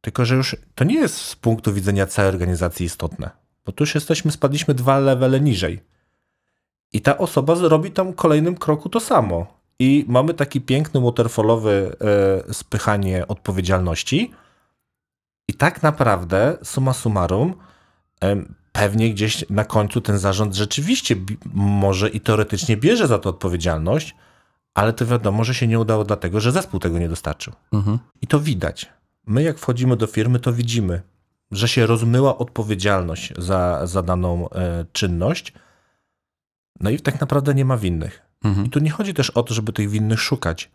Tylko, 0.00 0.24
że 0.24 0.34
już 0.34 0.56
to 0.74 0.84
nie 0.84 0.94
jest 0.94 1.16
z 1.16 1.36
punktu 1.36 1.72
widzenia 1.72 2.06
całej 2.06 2.28
organizacji 2.28 2.86
istotne, 2.86 3.30
bo 3.64 3.72
tu 3.72 3.82
już 3.82 3.94
jesteśmy, 3.94 4.32
spadliśmy 4.32 4.74
dwa 4.74 4.98
levele 4.98 5.40
niżej. 5.40 5.80
I 6.92 7.00
ta 7.00 7.18
osoba 7.18 7.56
zrobi 7.56 7.90
tam 7.90 8.12
kolejnym 8.12 8.56
kroku 8.56 8.88
to 8.88 9.00
samo. 9.00 9.46
I 9.78 10.04
mamy 10.08 10.34
taki 10.34 10.60
piękny 10.60 11.00
waterfallowy 11.00 11.96
e, 12.48 12.54
spychanie 12.54 13.28
odpowiedzialności. 13.28 14.30
I 15.48 15.54
tak 15.54 15.82
naprawdę, 15.82 16.58
summa 16.62 16.92
summarum, 16.92 17.54
em, 18.20 18.54
pewnie 18.72 19.10
gdzieś 19.10 19.50
na 19.50 19.64
końcu 19.64 20.00
ten 20.00 20.18
zarząd 20.18 20.54
rzeczywiście 20.54 21.16
może 21.54 22.08
i 22.08 22.20
teoretycznie 22.20 22.76
bierze 22.76 23.06
za 23.06 23.18
to 23.18 23.30
odpowiedzialność, 23.30 24.14
ale 24.74 24.92
to 24.92 25.06
wiadomo, 25.06 25.44
że 25.44 25.54
się 25.54 25.66
nie 25.66 25.78
udało 25.78 26.04
dlatego, 26.04 26.40
że 26.40 26.52
zespół 26.52 26.80
tego 26.80 26.98
nie 26.98 27.08
dostarczył. 27.08 27.52
Mhm. 27.72 27.98
I 28.22 28.26
to 28.26 28.40
widać. 28.40 28.88
My, 29.26 29.42
jak 29.42 29.58
wchodzimy 29.58 29.96
do 29.96 30.06
firmy, 30.06 30.40
to 30.40 30.52
widzimy, 30.52 31.02
że 31.50 31.68
się 31.68 31.86
rozmyła 31.86 32.38
odpowiedzialność 32.38 33.32
za, 33.38 33.86
za 33.86 34.02
daną 34.02 34.50
e, 34.50 34.84
czynność. 34.92 35.52
No 36.80 36.90
i 36.90 37.00
tak 37.00 37.20
naprawdę 37.20 37.54
nie 37.54 37.64
ma 37.64 37.76
winnych. 37.76 38.22
Mhm. 38.44 38.66
I 38.66 38.70
tu 38.70 38.78
nie 38.80 38.90
chodzi 38.90 39.14
też 39.14 39.30
o 39.30 39.42
to, 39.42 39.54
żeby 39.54 39.72
tych 39.72 39.90
winnych 39.90 40.20
szukać, 40.20 40.70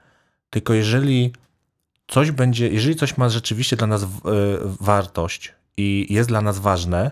tylko 0.49 0.73
jeżeli 0.73 1.33
coś 2.07 2.31
będzie, 2.31 2.67
jeżeli 2.69 2.95
coś 2.95 3.17
ma 3.17 3.29
rzeczywiście 3.29 3.75
dla 3.75 3.87
nas 3.87 4.03
w- 4.03 4.27
e, 4.27 4.31
wartość 4.79 5.53
i 5.77 6.07
jest 6.09 6.29
dla 6.29 6.41
nas 6.41 6.59
ważne, 6.59 7.11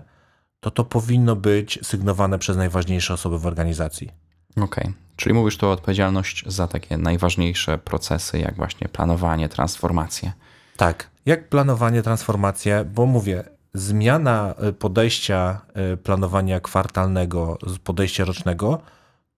to 0.60 0.72
to 0.72 0.84
powinno 0.84 1.36
być 1.36 1.80
sygnowane 1.84 2.40
przez 2.40 2.58
najważniejsze 2.58 3.14
osoby 3.14 3.40
w 3.40 3.46
organizacji. 3.46 4.12
Okej, 4.56 4.94
czyli 5.16 5.36
mówisz 5.36 5.58
tu 5.58 5.68
o 5.68 5.72
odpowiedzialność 5.72 6.44
za 6.48 6.68
takie 6.68 6.98
najważniejsze 6.98 7.78
procesy, 7.78 8.40
jak 8.40 8.56
właśnie 8.56 8.88
planowanie, 8.88 9.50
transformacje. 9.50 10.34
Tak, 10.78 11.10
jak 11.26 11.50
planowanie, 11.50 12.02
transformacje, 12.02 12.86
bo 12.94 13.06
mówię, 13.06 13.44
zmiana 13.74 14.56
y, 14.70 14.74
podejścia 14.74 15.62
y, 15.94 15.98
planowania 15.98 16.60
kwartalnego 16.60 17.58
z 17.68 17.78
podejścia 17.78 18.26
rocznego 18.26 18.82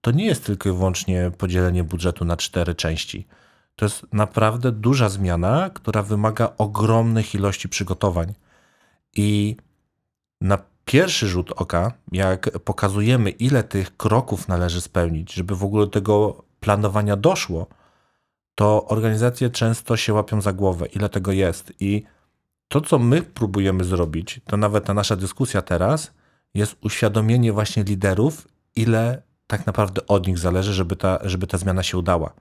to 0.00 0.10
nie 0.10 0.26
jest 0.26 0.44
tylko 0.44 0.68
i 0.68 0.72
wyłącznie 0.72 1.30
podzielenie 1.38 1.84
budżetu 1.84 2.24
na 2.24 2.36
cztery 2.36 2.74
części. 2.74 3.26
To 3.76 3.84
jest 3.84 4.06
naprawdę 4.12 4.72
duża 4.72 5.08
zmiana, 5.08 5.70
która 5.74 6.02
wymaga 6.02 6.52
ogromnych 6.58 7.34
ilości 7.34 7.68
przygotowań. 7.68 8.34
I 9.16 9.56
na 10.40 10.58
pierwszy 10.90 11.28
rzut 11.28 11.52
oka, 11.56 11.92
jak 12.12 12.50
pokazujemy, 12.58 13.30
ile 13.30 13.62
tych 13.62 13.96
kroków 13.96 14.48
należy 14.48 14.80
spełnić, 14.80 15.32
żeby 15.32 15.56
w 15.56 15.64
ogóle 15.64 15.86
do 15.86 15.90
tego 15.90 16.44
planowania 16.60 17.16
doszło, 17.16 17.66
to 18.54 18.86
organizacje 18.86 19.50
często 19.50 19.96
się 19.96 20.14
łapią 20.14 20.40
za 20.40 20.52
głowę, 20.52 20.86
ile 20.86 21.08
tego 21.08 21.32
jest. 21.32 21.72
I 21.80 22.02
to, 22.68 22.80
co 22.80 22.98
my 22.98 23.22
próbujemy 23.22 23.84
zrobić, 23.84 24.40
to 24.44 24.56
nawet 24.56 24.84
ta 24.84 24.94
nasza 24.94 25.16
dyskusja 25.16 25.62
teraz, 25.62 26.12
jest 26.54 26.76
uświadomienie 26.82 27.52
właśnie 27.52 27.82
liderów, 27.82 28.48
ile 28.76 29.22
tak 29.46 29.66
naprawdę 29.66 30.06
od 30.06 30.26
nich 30.26 30.38
zależy, 30.38 30.72
żeby 30.72 30.96
ta, 30.96 31.18
żeby 31.22 31.46
ta 31.46 31.58
zmiana 31.58 31.82
się 31.82 31.98
udała. 31.98 32.32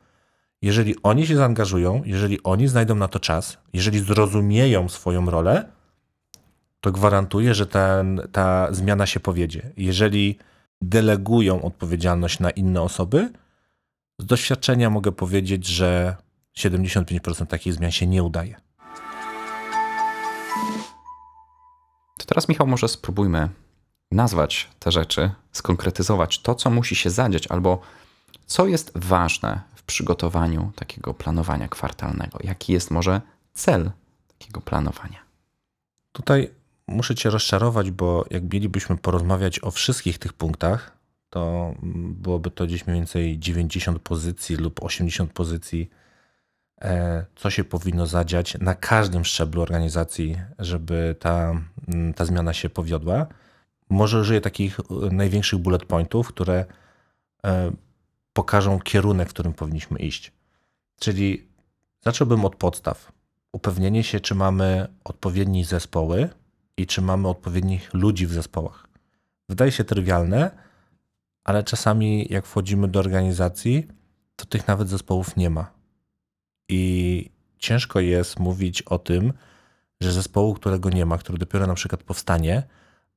Jeżeli 0.62 0.96
oni 1.04 1.28
się 1.28 1.36
zaangażują, 1.36 2.02
jeżeli 2.06 2.44
oni 2.44 2.68
znajdą 2.68 2.96
na 2.96 3.08
to 3.08 3.20
czas, 3.20 3.58
jeżeli 3.74 4.00
zrozumieją 4.00 4.90
swoją 4.90 5.30
rolę, 5.30 5.79
to 6.82 6.92
gwarantuję, 6.92 7.54
że 7.54 7.68
ten, 7.68 8.22
ta 8.32 8.74
zmiana 8.74 9.06
się 9.06 9.20
powiedzie. 9.20 9.72
Jeżeli 9.78 10.38
delegują 10.82 11.62
odpowiedzialność 11.62 12.40
na 12.40 12.50
inne 12.50 12.82
osoby, 12.82 13.34
z 14.20 14.26
doświadczenia 14.26 14.90
mogę 14.90 15.12
powiedzieć, 15.12 15.66
że 15.66 16.16
75% 16.58 17.46
takich 17.46 17.74
zmian 17.74 17.92
się 17.92 18.08
nie 18.08 18.24
udaje. 18.24 18.56
To 22.18 22.26
teraz, 22.26 22.50
Michał, 22.50 22.68
może 22.68 22.88
spróbujmy 22.88 23.50
nazwać 24.12 24.70
te 24.80 24.92
rzeczy, 24.92 25.32
skonkretyzować 25.52 26.40
to, 26.40 26.56
co 26.56 26.70
musi 26.70 26.96
się 26.96 27.10
zadziać, 27.10 27.48
albo 27.48 27.82
co 28.46 28.68
jest 28.68 28.92
ważne 28.96 29.62
w 29.76 29.84
przygotowaniu 29.84 30.72
takiego 30.76 31.14
planowania 31.14 31.68
kwartalnego. 31.68 32.40
Jaki 32.44 32.74
jest 32.74 32.92
może 32.92 33.22
cel 33.54 33.92
takiego 34.28 34.62
planowania? 34.62 35.20
Tutaj 36.12 36.59
muszę 36.90 37.16
Cię 37.16 37.30
rozczarować, 37.30 37.92
bo 37.92 38.26
jak 38.30 38.54
mielibyśmy 38.54 38.98
porozmawiać 38.98 39.64
o 39.64 39.72
wszystkich 39.72 40.18
tych 40.18 40.34
punktach, 40.34 40.98
to 41.30 41.74
byłoby 42.14 42.52
to 42.52 42.66
gdzieś 42.66 42.88
mniej 42.88 43.00
więcej 43.00 43.40
90 43.40 44.00
pozycji 44.00 44.56
lub 44.56 44.84
80 44.84 45.34
pozycji, 45.34 45.90
e, 46.82 47.26
co 47.36 47.50
się 47.50 47.64
powinno 47.64 48.06
zadziać 48.06 48.58
na 48.60 48.76
każdym 48.76 49.26
szczeblu 49.26 49.62
organizacji, 49.62 50.38
żeby 50.60 51.16
ta, 51.20 51.62
mm, 51.88 52.14
ta 52.14 52.26
zmiana 52.26 52.54
się 52.54 52.70
powiodła. 52.70 53.28
Może 53.90 54.20
użyję 54.20 54.42
takich 54.42 54.80
e, 54.80 54.84
największych 55.12 55.60
bullet 55.60 55.86
pointów, 55.86 56.28
które 56.28 56.66
e, 57.46 57.72
pokażą 58.34 58.80
kierunek, 58.80 59.30
w 59.30 59.34
którym 59.34 59.54
powinniśmy 59.54 60.00
iść. 60.00 60.32
Czyli 61.00 61.48
zacząłbym 62.02 62.46
od 62.46 62.56
podstaw. 62.56 63.12
Upewnienie 63.52 64.04
się, 64.04 64.20
czy 64.20 64.36
mamy 64.36 64.88
odpowiednie 65.04 65.66
zespoły 65.66 66.30
i 66.80 66.88
czy 66.88 67.02
mamy 67.02 67.28
odpowiednich 67.28 67.94
ludzi 67.94 68.28
w 68.28 68.34
zespołach. 68.34 68.88
Wydaje 69.50 69.72
się 69.72 69.84
trywialne, 69.84 70.52
ale 71.44 71.64
czasami 71.64 72.28
jak 72.30 72.46
wchodzimy 72.46 72.88
do 72.88 73.00
organizacji, 73.00 73.88
to 74.36 74.46
tych 74.46 74.68
nawet 74.68 74.90
zespołów 74.90 75.38
nie 75.38 75.50
ma. 75.50 75.72
I 76.70 77.32
ciężko 77.58 78.00
jest 78.00 78.40
mówić 78.40 78.82
o 78.82 79.00
tym, 79.00 79.34
że 80.02 80.12
zespołu, 80.12 80.54
którego 80.54 80.90
nie 80.90 81.06
ma, 81.06 81.18
który 81.18 81.38
dopiero 81.38 81.68
na 81.68 81.74
przykład 81.74 82.04
powstanie, 82.04 82.64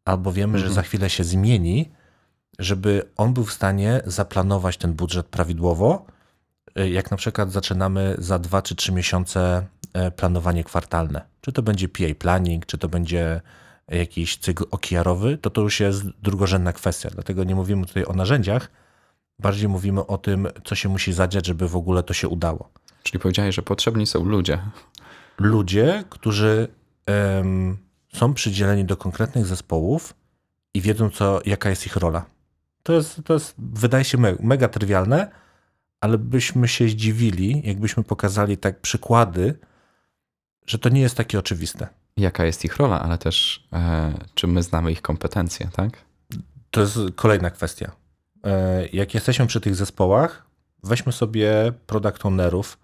albo 0.05 0.33
wiemy, 0.33 0.59
że 0.59 0.71
za 0.71 0.83
chwilę 0.83 1.11
się 1.11 1.25
zmieni, 1.25 1.93
żeby 2.59 3.09
on 3.17 3.35
był 3.35 3.45
w 3.45 3.53
stanie 3.53 4.01
zaplanować 4.05 4.77
ten 4.77 4.93
budżet 4.93 5.27
prawidłowo, 5.27 6.07
y, 6.79 6.91
jak 6.91 7.11
na 7.11 7.17
przykład 7.17 7.53
zaczynamy 7.53 8.15
za 8.19 8.39
dwa 8.39 8.63
czy 8.63 8.75
trzy 8.75 8.93
miesiące 8.93 9.67
planowanie 10.17 10.65
kwartalne. 10.65 11.25
Czy 11.41 11.53
to 11.53 11.63
będzie 11.63 11.89
PA 11.89 12.15
planning, 12.19 12.67
czy 12.67 12.79
to 12.79 12.89
będzie 12.89 13.41
jakiś 13.89 14.37
cykl 14.37 14.65
OKR-owy, 14.71 15.39
to 15.39 15.51
to 15.51 15.61
już 15.61 15.81
jest 15.81 16.03
drugorzędna 16.23 16.73
kwestia. 16.73 17.11
Dlatego 17.11 17.45
nie 17.45 17.55
mówimy 17.55 17.87
tutaj 17.87 18.05
o 18.05 18.13
narzędziach, 18.13 18.71
bardziej 19.39 19.69
mówimy 19.69 20.07
o 20.07 20.19
tym, 20.19 20.49
co 20.65 20.75
się 20.75 20.89
musi 20.89 21.13
zadziać, 21.13 21.47
żeby 21.47 21.69
w 21.69 21.77
ogóle 21.77 22.03
to 22.03 22.15
się 22.15 22.29
udało. 22.29 22.71
Czyli 23.03 23.23
powiedziałeś, 23.23 23.55
że 23.55 23.63
potrzebni 23.63 24.07
są 24.07 24.25
ludzie. 24.25 24.59
Ludzie, 25.39 26.05
którzy 26.11 26.69
em, 27.07 27.79
są 28.15 28.35
przydzieleni 28.35 28.85
do 28.85 28.97
konkretnych 28.97 29.47
zespołów 29.47 30.15
i 30.75 30.81
wiedzą, 30.81 31.11
co, 31.11 31.41
jaka 31.47 31.71
jest 31.71 31.87
ich 31.87 31.97
rola. 31.97 32.25
To 32.83 32.93
jest, 32.93 33.21
to 33.25 33.35
jest 33.35 33.55
wydaje 33.59 34.05
się 34.05 34.19
me, 34.19 34.37
mega 34.41 34.69
trywialne, 34.69 35.31
ale 36.01 36.19
byśmy 36.19 36.69
się 36.69 36.89
zdziwili, 36.89 37.63
jakbyśmy 37.65 38.05
pokazali 38.05 38.57
tak 38.57 38.81
przykłady, 38.81 39.59
że 40.67 40.79
to 40.79 40.89
nie 40.89 41.01
jest 41.01 41.17
takie 41.17 41.39
oczywiste. 41.39 41.89
Jaka 42.17 42.45
jest 42.45 42.65
ich 42.65 42.77
rola, 42.77 43.01
ale 43.03 43.19
też 43.19 43.67
e, 43.73 44.13
czy 44.35 44.47
my 44.47 44.63
znamy 44.63 44.93
ich 44.93 45.03
kompetencje, 45.03 45.69
tak? 45.77 45.91
To 46.71 46.81
jest 46.81 46.99
kolejna 47.17 47.51
kwestia. 47.51 47.93
E, 48.45 48.87
Jak 48.87 49.15
jesteśmy 49.15 49.47
przy 49.47 49.61
tych 49.61 49.75
zespołach, 49.75 50.47
weźmy 50.83 51.13
sobie 51.13 51.73
product 51.87 52.27
ownerów, 52.27 52.79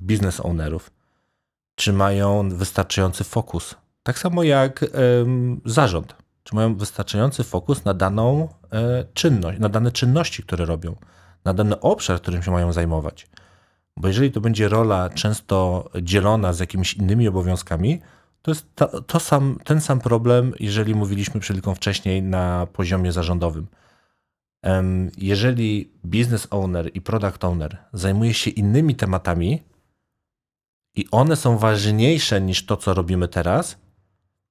biznes 0.00 0.40
ownerów, 0.40 0.90
czy 1.74 1.92
mają 1.92 2.48
wystarczający 2.48 3.24
fokus. 3.24 3.74
Tak 4.02 4.18
samo 4.18 4.42
jak 4.42 4.82
em, 4.82 5.60
zarząd, 5.64 6.14
czy 6.44 6.54
mają 6.54 6.76
wystarczający 6.76 7.44
fokus 7.44 7.84
na 7.84 7.94
daną 7.94 8.48
e, 8.72 9.04
czynność, 9.14 9.58
na 9.58 9.68
dane 9.68 9.92
czynności, 9.92 10.42
które 10.42 10.64
robią, 10.64 10.96
na 11.44 11.54
dany 11.54 11.80
obszar, 11.80 12.20
którym 12.20 12.42
się 12.42 12.50
mają 12.50 12.72
zajmować. 12.72 13.26
Bo 14.00 14.08
jeżeli 14.08 14.32
to 14.32 14.40
będzie 14.40 14.68
rola 14.68 15.10
często 15.10 15.90
dzielona 16.02 16.52
z 16.52 16.60
jakimiś 16.60 16.94
innymi 16.94 17.28
obowiązkami, 17.28 18.00
to 18.42 18.50
jest 18.50 18.74
to, 18.74 19.02
to 19.02 19.20
sam, 19.20 19.58
ten 19.64 19.80
sam 19.80 20.00
problem, 20.00 20.52
jeżeli 20.60 20.94
mówiliśmy 20.94 21.40
przed 21.40 21.56
chwilką 21.56 21.74
wcześniej 21.74 22.22
na 22.22 22.66
poziomie 22.72 23.12
zarządowym. 23.12 23.66
Jeżeli 25.18 25.90
business 26.04 26.46
owner 26.50 26.90
i 26.94 27.00
product 27.00 27.44
owner 27.44 27.78
zajmuje 27.92 28.34
się 28.34 28.50
innymi 28.50 28.94
tematami 28.94 29.62
i 30.94 31.06
one 31.10 31.36
są 31.36 31.58
ważniejsze 31.58 32.40
niż 32.40 32.66
to, 32.66 32.76
co 32.76 32.94
robimy 32.94 33.28
teraz, 33.28 33.78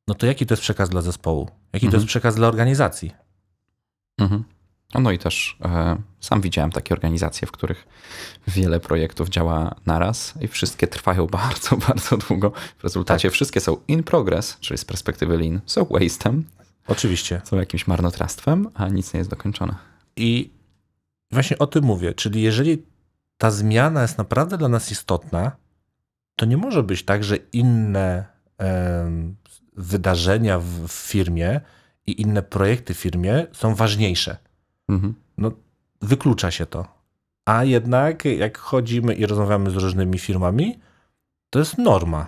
no 0.07 0.15
to 0.15 0.25
jaki 0.25 0.45
to 0.45 0.53
jest 0.53 0.61
przekaz 0.63 0.89
dla 0.89 1.01
zespołu? 1.01 1.49
Jaki 1.73 1.85
to 1.85 1.87
Mhm. 1.87 2.01
jest 2.01 2.07
przekaz 2.07 2.35
dla 2.35 2.47
organizacji? 2.47 3.11
Mhm. 4.19 4.43
No 4.93 5.11
i 5.11 5.19
też 5.19 5.57
e, 5.65 5.97
sam 6.19 6.41
widziałem 6.41 6.71
takie 6.71 6.93
organizacje, 6.93 7.47
w 7.47 7.51
których 7.51 7.87
wiele 8.47 8.79
projektów 8.79 9.29
działa 9.29 9.75
naraz 9.85 10.33
i 10.41 10.47
wszystkie 10.47 10.87
trwają 10.87 11.27
bardzo, 11.41 11.77
bardzo 11.77 12.17
długo. 12.17 12.51
W 12.77 12.83
rezultacie 12.83 13.29
wszystkie 13.29 13.59
są 13.59 13.77
in 13.87 14.03
progress, 14.03 14.57
czyli 14.59 14.77
z 14.77 14.85
perspektywy 14.85 15.37
lean, 15.37 15.61
są 15.65 15.83
waste'em, 15.83 16.41
Oczywiście. 16.87 17.41
są 17.43 17.57
jakimś 17.57 17.87
marnotrawstwem, 17.87 18.69
a 18.73 18.87
nic 18.87 19.13
nie 19.13 19.17
jest 19.17 19.29
dokończone. 19.29 19.75
I 20.15 20.49
właśnie 21.31 21.57
o 21.57 21.67
tym 21.67 21.83
mówię. 21.83 22.13
Czyli 22.13 22.41
jeżeli 22.41 22.83
ta 23.37 23.51
zmiana 23.51 24.01
jest 24.01 24.17
naprawdę 24.17 24.57
dla 24.57 24.69
nas 24.69 24.91
istotna, 24.91 25.51
to 26.35 26.45
nie 26.45 26.57
może 26.57 26.83
być 26.83 27.05
tak, 27.05 27.23
że 27.23 27.35
inne 27.35 28.25
wydarzenia 29.77 30.59
w, 30.59 30.87
w 30.87 30.91
firmie 30.91 31.61
i 32.07 32.21
inne 32.21 32.43
projekty 32.43 32.93
w 32.93 32.97
firmie 32.97 33.47
są 33.51 33.75
ważniejsze. 33.75 34.37
Mhm. 34.89 35.13
No, 35.37 35.51
wyklucza 36.01 36.51
się 36.51 36.65
to. 36.65 36.85
A 37.45 37.63
jednak, 37.63 38.25
jak 38.25 38.57
chodzimy 38.57 39.13
i 39.13 39.25
rozmawiamy 39.25 39.69
z 39.69 39.75
różnymi 39.75 40.19
firmami, 40.19 40.79
to 41.49 41.59
jest 41.59 41.77
norma. 41.77 42.27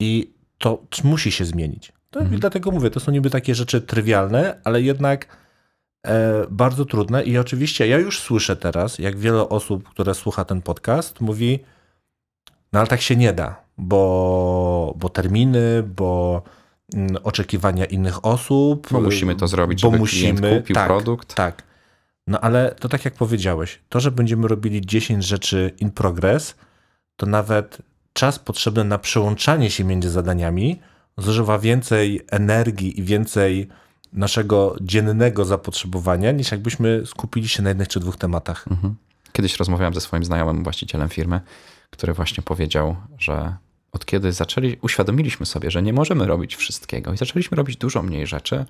I 0.00 0.32
to 0.58 0.82
musi 1.04 1.32
się 1.32 1.44
zmienić. 1.44 1.92
To, 2.10 2.20
Mhm. 2.20 2.40
Dlatego 2.40 2.70
mówię, 2.70 2.90
to 2.90 3.00
są 3.00 3.12
niby 3.12 3.30
takie 3.30 3.54
rzeczy 3.54 3.80
trywialne, 3.80 4.60
ale 4.64 4.82
jednak 4.82 5.36
e, 6.06 6.46
bardzo 6.50 6.84
trudne. 6.84 7.22
I 7.22 7.38
oczywiście 7.38 7.88
ja 7.88 7.98
już 7.98 8.20
słyszę 8.20 8.56
teraz, 8.56 8.98
jak 8.98 9.18
wiele 9.18 9.48
osób, 9.48 9.88
które 9.88 10.14
słucha 10.14 10.44
ten 10.44 10.62
podcast, 10.62 11.20
mówi, 11.20 11.58
no 12.72 12.78
ale 12.78 12.88
tak 12.88 13.00
się 13.00 13.16
nie 13.16 13.32
da, 13.32 13.62
bo, 13.78 14.94
bo 14.96 15.08
terminy, 15.08 15.82
bo 15.82 16.42
oczekiwania 17.22 17.84
innych 17.84 18.24
osób. 18.24 18.88
Bo 18.90 19.00
musimy 19.00 19.36
to 19.36 19.48
zrobić, 19.48 19.82
bo 19.82 19.90
musimy, 19.90 20.58
kupił 20.58 20.74
tak, 20.74 20.86
produkt. 20.86 21.34
Tak. 21.34 21.62
No 22.26 22.40
ale 22.40 22.74
to 22.80 22.88
tak 22.88 23.04
jak 23.04 23.14
powiedziałeś, 23.14 23.80
to, 23.88 24.00
że 24.00 24.10
będziemy 24.10 24.48
robili 24.48 24.86
10 24.86 25.24
rzeczy 25.24 25.74
in 25.80 25.90
progress, 25.90 26.54
to 27.16 27.26
nawet 27.26 27.78
czas 28.12 28.38
potrzebny 28.38 28.84
na 28.84 28.98
przełączanie 28.98 29.70
się 29.70 29.84
między 29.84 30.10
zadaniami 30.10 30.80
zużywa 31.18 31.58
więcej 31.58 32.20
energii 32.30 33.00
i 33.00 33.02
więcej 33.02 33.68
naszego 34.12 34.76
dziennego 34.80 35.44
zapotrzebowania, 35.44 36.32
niż 36.32 36.50
jakbyśmy 36.50 37.02
skupili 37.06 37.48
się 37.48 37.62
na 37.62 37.68
jednych 37.68 37.88
czy 37.88 38.00
dwóch 38.00 38.16
tematach. 38.16 38.68
Mhm. 38.70 38.94
Kiedyś 39.32 39.56
rozmawiałem 39.56 39.94
ze 39.94 40.00
swoim 40.00 40.24
znajomym 40.24 40.62
właścicielem 40.62 41.08
firmy, 41.08 41.40
który 41.90 42.12
właśnie 42.12 42.42
powiedział, 42.42 42.96
że 43.18 43.56
od 43.92 44.06
kiedy 44.06 44.32
zaczęli, 44.32 44.76
uświadomiliśmy 44.82 45.46
sobie, 45.46 45.70
że 45.70 45.82
nie 45.82 45.92
możemy 45.92 46.26
robić 46.26 46.56
wszystkiego 46.56 47.12
i 47.12 47.16
zaczęliśmy 47.16 47.56
robić 47.56 47.76
dużo 47.76 48.02
mniej 48.02 48.26
rzeczy. 48.26 48.64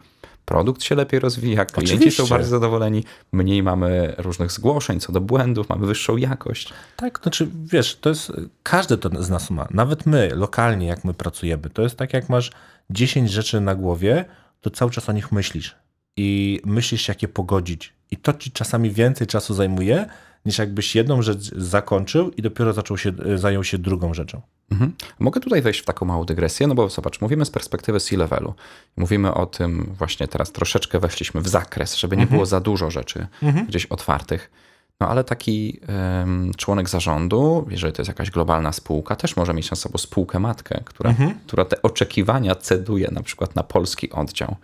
Produkt 0.44 0.82
się 0.82 0.94
lepiej 0.94 1.20
rozwija, 1.20 1.64
klienci 1.64 1.94
Oczywiście. 1.94 2.22
są 2.22 2.28
bardziej 2.28 2.50
zadowoleni, 2.50 3.04
mniej 3.32 3.62
mamy 3.62 4.14
różnych 4.18 4.52
zgłoszeń 4.52 5.00
co 5.00 5.12
do 5.12 5.20
błędów, 5.20 5.68
mamy 5.68 5.86
wyższą 5.86 6.16
jakość. 6.16 6.72
Tak, 6.96 7.20
znaczy 7.22 7.48
wiesz, 7.64 7.96
to 7.96 8.08
jest, 8.08 8.32
każdy 8.62 8.98
to 8.98 9.22
z 9.22 9.30
nas 9.30 9.50
ma, 9.50 9.68
nawet 9.70 10.06
my, 10.06 10.30
lokalnie 10.34 10.86
jak 10.86 11.04
my 11.04 11.14
pracujemy, 11.14 11.70
to 11.70 11.82
jest 11.82 11.96
tak 11.96 12.12
jak 12.14 12.28
masz 12.28 12.50
10 12.90 13.30
rzeczy 13.30 13.60
na 13.60 13.74
głowie, 13.74 14.24
to 14.60 14.70
cały 14.70 14.90
czas 14.90 15.08
o 15.08 15.12
nich 15.12 15.32
myślisz 15.32 15.76
i 16.16 16.60
myślisz 16.64 17.08
jak 17.08 17.22
je 17.22 17.28
pogodzić 17.28 17.92
i 18.10 18.16
to 18.16 18.32
ci 18.32 18.50
czasami 18.50 18.90
więcej 18.90 19.26
czasu 19.26 19.54
zajmuje, 19.54 20.06
niż 20.46 20.58
jakbyś 20.58 20.94
jedną 20.94 21.22
rzecz 21.22 21.54
zakończył 21.56 22.30
i 22.30 22.42
dopiero 22.42 22.72
zaczął 22.72 22.98
się, 22.98 23.12
zajął 23.34 23.64
się 23.64 23.78
drugą 23.78 24.14
rzeczą. 24.14 24.40
Mhm. 24.70 24.92
Mogę 25.18 25.40
tutaj 25.40 25.62
wejść 25.62 25.80
w 25.80 25.84
taką 25.84 26.06
małą 26.06 26.24
dygresję, 26.24 26.66
no 26.66 26.74
bo 26.74 26.88
zobacz, 26.88 27.20
mówimy 27.20 27.44
z 27.44 27.50
perspektywy 27.50 28.00
C-levelu. 28.00 28.54
Mówimy 28.96 29.34
o 29.34 29.46
tym 29.46 29.94
właśnie 29.98 30.28
teraz 30.28 30.52
troszeczkę 30.52 31.00
weszliśmy 31.00 31.40
w 31.40 31.48
zakres, 31.48 31.96
żeby 31.96 32.16
nie 32.16 32.26
było 32.26 32.46
za 32.46 32.60
dużo 32.60 32.90
rzeczy 32.90 33.26
gdzieś 33.68 33.86
otwartych. 33.86 34.50
No 35.00 35.08
ale 35.08 35.24
taki 35.24 35.80
em, 35.86 36.52
członek 36.56 36.88
zarządu, 36.88 37.66
jeżeli 37.70 37.92
to 37.92 38.02
jest 38.02 38.08
jakaś 38.08 38.30
globalna 38.30 38.72
spółka, 38.72 39.16
też 39.16 39.36
może 39.36 39.54
mieć 39.54 39.70
na 39.70 39.76
sobą 39.76 39.98
spółkę 39.98 40.38
matkę, 40.38 40.80
która, 40.84 41.14
która 41.46 41.64
te 41.64 41.82
oczekiwania 41.82 42.54
ceduje 42.54 43.08
na 43.12 43.22
przykład 43.22 43.56
na 43.56 43.62
polski 43.62 44.10
oddział. 44.10 44.56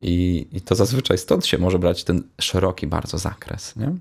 I, 0.00 0.48
I 0.52 0.60
to 0.60 0.74
zazwyczaj 0.74 1.18
stąd 1.18 1.46
się 1.46 1.58
może 1.58 1.78
brać 1.78 2.04
ten 2.04 2.22
szeroki 2.40 2.86
bardzo 2.86 3.18
zakres. 3.18 3.76
Nie? 3.76 3.92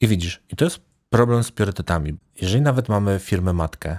I 0.00 0.08
widzisz, 0.08 0.42
i 0.52 0.56
to 0.56 0.64
jest 0.64 0.80
problem 1.10 1.44
z 1.44 1.50
priorytetami. 1.50 2.16
Jeżeli 2.40 2.62
nawet 2.62 2.88
mamy 2.88 3.18
firmę 3.18 3.52
matkę 3.52 3.98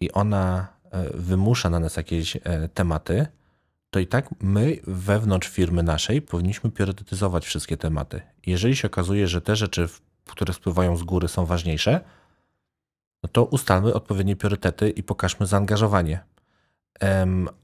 i 0.00 0.12
ona 0.12 0.66
e, 0.90 1.10
wymusza 1.14 1.70
na 1.70 1.80
nas 1.80 1.96
jakieś 1.96 2.36
e, 2.36 2.40
tematy, 2.74 3.26
to 3.90 4.00
i 4.00 4.06
tak 4.06 4.28
my 4.40 4.76
wewnątrz 4.86 5.48
firmy 5.48 5.82
naszej 5.82 6.22
powinniśmy 6.22 6.70
priorytetyzować 6.70 7.46
wszystkie 7.46 7.76
tematy. 7.76 8.22
Jeżeli 8.46 8.76
się 8.76 8.88
okazuje, 8.88 9.28
że 9.28 9.40
te 9.40 9.56
rzeczy, 9.56 9.88
które 10.26 10.54
spływają 10.54 10.96
z 10.96 11.02
góry, 11.02 11.28
są 11.28 11.46
ważniejsze, 11.46 12.00
no 13.22 13.28
to 13.32 13.44
ustalmy 13.44 13.94
odpowiednie 13.94 14.36
priorytety 14.36 14.90
i 14.90 15.02
pokażmy 15.02 15.46
zaangażowanie. 15.46 16.20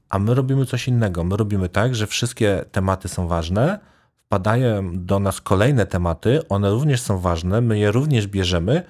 A 0.09 0.19
my 0.19 0.33
robimy 0.33 0.65
coś 0.65 0.87
innego. 0.87 1.23
My 1.23 1.37
robimy 1.37 1.69
tak, 1.69 1.95
że 1.95 2.07
wszystkie 2.07 2.65
tematy 2.71 3.07
są 3.07 3.27
ważne, 3.27 3.79
wpadają 4.25 5.05
do 5.05 5.19
nas 5.19 5.41
kolejne 5.41 5.85
tematy, 5.85 6.47
one 6.49 6.69
również 6.69 7.01
są 7.01 7.19
ważne, 7.19 7.61
my 7.61 7.79
je 7.79 7.91
również 7.91 8.27
bierzemy 8.27 8.83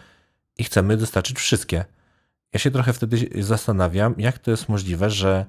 i 0.58 0.64
chcemy 0.64 0.98
dostarczyć 0.98 1.38
wszystkie. 1.38 1.86
Ja 2.54 2.60
się 2.60 2.72
trochę 2.72 2.94
wtedy 2.94 3.30
zastanawiam, 3.44 4.16
jak 4.18 4.40
to 4.40 4.52
jest 4.52 4.70
możliwe, 4.70 5.10
że 5.10 5.46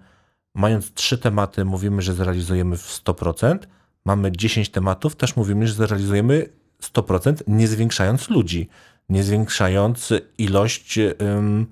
mając 0.55 0.95
trzy 0.95 1.19
tematy, 1.19 1.65
mówimy, 1.65 2.03
że 2.03 2.15
zrealizujemy 2.15 2.77
w 2.77 3.03
100%, 3.05 3.59
mamy 4.05 4.33
10 4.33 4.71
tematów, 4.71 5.17
też 5.17 5.37
mówimy, 5.37 5.69
że 5.69 5.75
zrealizujemy 5.75 6.49
100%, 6.83 7.35
nie 7.47 7.69
zwiększając 7.69 8.31
ludzi, 8.31 8.69
nie 9.09 9.23
zwiększając 9.25 10.13
ilość 10.39 10.99
ym, 10.99 11.67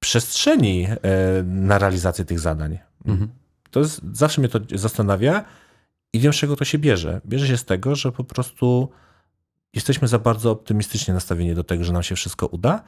przestrzeni 0.00 0.86
e, 0.86 0.98
na 1.42 1.78
realizację 1.78 2.24
tych 2.24 2.40
zadań. 2.40 2.78
Mhm. 3.06 3.30
To 3.70 3.80
jest, 3.80 4.00
zawsze 4.12 4.40
mnie 4.40 4.48
to 4.48 4.60
zastanawia 4.74 5.44
i 6.12 6.20
wiem, 6.20 6.32
z 6.32 6.36
czego 6.36 6.56
to 6.56 6.64
się 6.64 6.78
bierze. 6.78 7.20
Bierze 7.26 7.46
się 7.46 7.56
z 7.56 7.64
tego, 7.64 7.96
że 7.96 8.12
po 8.12 8.24
prostu 8.24 8.88
jesteśmy 9.74 10.08
za 10.08 10.18
bardzo 10.18 10.50
optymistycznie 10.50 11.14
nastawieni 11.14 11.54
do 11.54 11.64
tego, 11.64 11.84
że 11.84 11.92
nam 11.92 12.02
się 12.02 12.14
wszystko 12.14 12.46
uda 12.46 12.82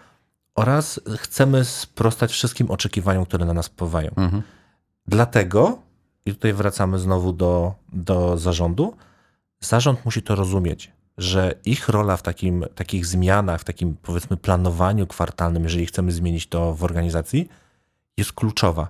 oraz 0.55 1.01
chcemy 1.17 1.65
sprostać 1.65 2.33
wszystkim 2.33 2.71
oczekiwaniom, 2.71 3.27
które 3.27 3.45
na 3.45 3.55
nas 3.55 3.67
wpływają. 3.67 4.11
Mhm. 4.17 4.43
Dlatego, 5.07 5.79
i 6.27 6.35
tutaj 6.35 6.53
wracamy 6.53 6.99
znowu 6.99 7.33
do, 7.33 7.75
do 7.93 8.39
zarządu, 8.39 8.97
zarząd 9.61 10.05
musi 10.05 10.23
to 10.23 10.35
rozumieć, 10.35 10.93
że 11.19 11.55
ich 11.65 11.89
rola 11.89 12.17
w 12.17 12.23
takim, 12.23 12.65
takich 12.75 13.07
zmianach, 13.07 13.61
w 13.61 13.65
takim 13.65 13.97
powiedzmy 14.03 14.37
planowaniu 14.37 15.07
kwartalnym, 15.07 15.65
jeżeli 15.65 15.87
chcemy 15.87 16.13
zmienić 16.13 16.47
to 16.47 16.75
w 16.75 16.85
organizacji, 16.85 17.49
jest 18.17 18.33
kluczowa. 18.33 18.89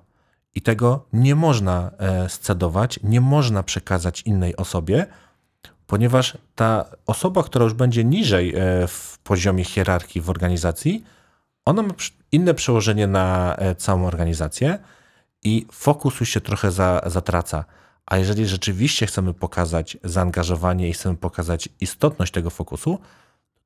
I 0.54 0.62
tego 0.62 1.04
nie 1.12 1.34
można 1.34 1.90
e, 1.98 2.28
scedować, 2.28 3.00
nie 3.02 3.20
można 3.20 3.62
przekazać 3.62 4.22
innej 4.22 4.56
osobie, 4.56 5.06
ponieważ 5.86 6.38
ta 6.54 6.84
osoba, 7.06 7.42
która 7.42 7.64
już 7.64 7.74
będzie 7.74 8.04
niżej 8.04 8.54
e, 8.54 8.86
w 8.88 9.18
poziomie 9.24 9.64
hierarchii 9.64 10.20
w 10.20 10.30
organizacji, 10.30 11.04
ona 11.64 11.82
ma 11.82 11.94
inne 12.32 12.54
przełożenie 12.54 13.06
na 13.06 13.56
e, 13.56 13.74
całą 13.74 14.06
organizację 14.06 14.78
i 15.44 15.66
fokus 15.72 16.20
już 16.20 16.28
się 16.28 16.40
trochę 16.40 16.70
za, 16.70 17.00
zatraca. 17.06 17.64
A 18.06 18.18
jeżeli 18.18 18.46
rzeczywiście 18.46 19.06
chcemy 19.06 19.34
pokazać 19.34 19.96
zaangażowanie 20.04 20.88
i 20.88 20.92
chcemy 20.92 21.16
pokazać 21.16 21.68
istotność 21.80 22.32
tego 22.32 22.50
fokusu, 22.50 22.98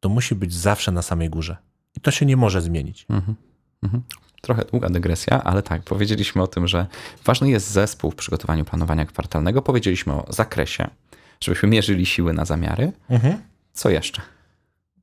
to 0.01 0.09
musi 0.09 0.35
być 0.35 0.55
zawsze 0.55 0.93
na 0.93 1.03
samej 1.03 1.31
górze. 1.31 1.57
I 1.97 2.01
to 2.01 2.11
się 2.11 2.27
nie 2.27 2.37
może 2.37 2.63
zmienić. 2.63 3.07
Mhm. 3.09 3.37
Mhm. 3.83 4.03
Trochę 4.41 4.65
długa 4.65 4.89
dygresja, 4.89 5.45
ale 5.45 5.63
tak, 5.63 5.83
powiedzieliśmy 5.83 6.43
o 6.43 6.47
tym, 6.47 6.69
że 6.69 6.87
ważny 7.25 7.51
jest 7.51 7.71
zespół 7.71 8.11
w 8.11 8.15
przygotowaniu 8.15 8.65
planowania 8.65 9.07
kwartalnego. 9.07 9.63
Powiedzieliśmy 9.63 10.13
o 10.13 10.27
zakresie, 10.29 10.91
żebyśmy 11.41 11.69
mierzyli 11.69 12.07
siły 12.07 12.33
na 12.33 12.45
zamiary. 12.45 12.93
Co 13.73 13.91
jeszcze? 13.91 14.23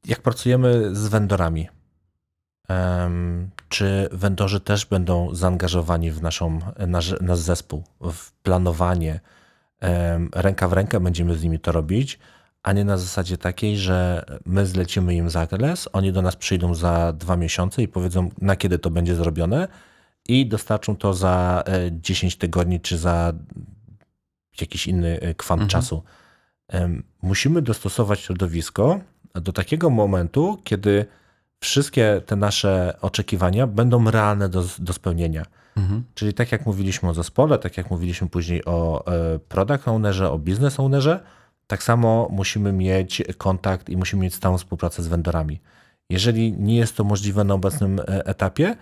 Jak 0.06 0.21
pracujemy 0.21 0.95
z 0.95 1.08
vendorami, 1.08 1.67
czy 3.69 4.10
vendorzy 4.12 4.60
też 4.60 4.86
będą 4.86 5.36
zaangażowani 5.36 6.12
w 6.12 6.21
naszą, 6.21 6.60
nasz, 6.88 7.15
nasz 7.21 7.39
zespół, 7.39 7.84
w 8.02 8.32
planowanie. 8.32 9.19
Ręka 10.36 10.67
w 10.67 10.73
rękę 10.73 10.99
będziemy 10.99 11.36
z 11.36 11.43
nimi 11.43 11.60
to 11.60 11.71
robić, 11.71 12.19
a 12.63 12.73
nie 12.73 12.86
na 12.86 12.97
zasadzie 12.97 13.38
takiej, 13.38 13.78
że 13.78 14.26
my 14.45 14.65
zlecimy 14.65 15.15
im 15.15 15.30
zakres, 15.30 15.89
oni 15.93 16.12
do 16.12 16.21
nas 16.21 16.36
przyjdą 16.36 16.76
za 16.76 17.13
dwa 17.13 17.38
miesiące 17.38 17.84
i 17.84 17.88
powiedzą, 17.88 18.30
na 18.41 18.56
kiedy 18.56 18.80
to 18.80 18.89
będzie 18.89 19.15
zrobione 19.15 19.67
i 20.28 20.45
dostarczą 20.47 20.95
to 20.95 21.13
za 21.13 21.63
e, 21.65 21.91
10 21.91 22.36
tygodni 22.36 22.80
czy 22.82 22.97
za 22.97 23.34
jakiś 24.62 24.88
inny 24.88 25.19
e, 25.19 25.34
kwant 25.34 25.67
czasu. 25.67 26.04
Em, 26.67 27.04
Musimy 27.21 27.62
dostosować 27.62 28.19
środowisko 28.19 28.99
do 29.36 29.54
takiego 29.54 29.89
momentu, 29.89 30.62
kiedy 30.63 31.06
wszystkie 31.63 32.21
te 32.26 32.36
nasze 32.36 32.97
oczekiwania 33.02 33.67
będą 33.67 34.12
realne 34.12 34.49
do, 34.49 34.63
do 34.80 34.93
spełnienia. 34.93 35.45
Mhm. 35.76 36.04
Czyli 36.13 36.34
tak 36.34 36.52
jak 36.52 36.65
mówiliśmy 36.65 37.10
o 37.10 37.13
zespole, 37.13 37.60
tak 37.60 37.78
jak 37.78 37.91
mówiliśmy 37.91 38.30
później 38.30 38.65
o 38.65 39.06
e, 39.08 39.39
product 39.39 39.88
ownerze, 39.88 40.32
o 40.32 40.39
business 40.39 40.80
ownerze, 40.80 41.19
tak 41.67 41.84
samo 41.84 42.28
musimy 42.32 42.73
mieć 42.73 43.23
kontakt 43.38 43.89
i 43.89 43.97
musimy 43.97 44.21
mieć 44.23 44.36
stałą 44.36 44.58
współpracę 44.58 45.04
z 45.04 45.08
vendorami. 45.08 45.60
Jeżeli 46.10 46.54
nie 46.54 46.76
jest 46.76 46.97
to 46.97 47.04
możliwe 47.04 47.43
na 47.43 47.54
obecnym 47.54 47.99
e, 47.99 48.26
etapie, 48.26 48.76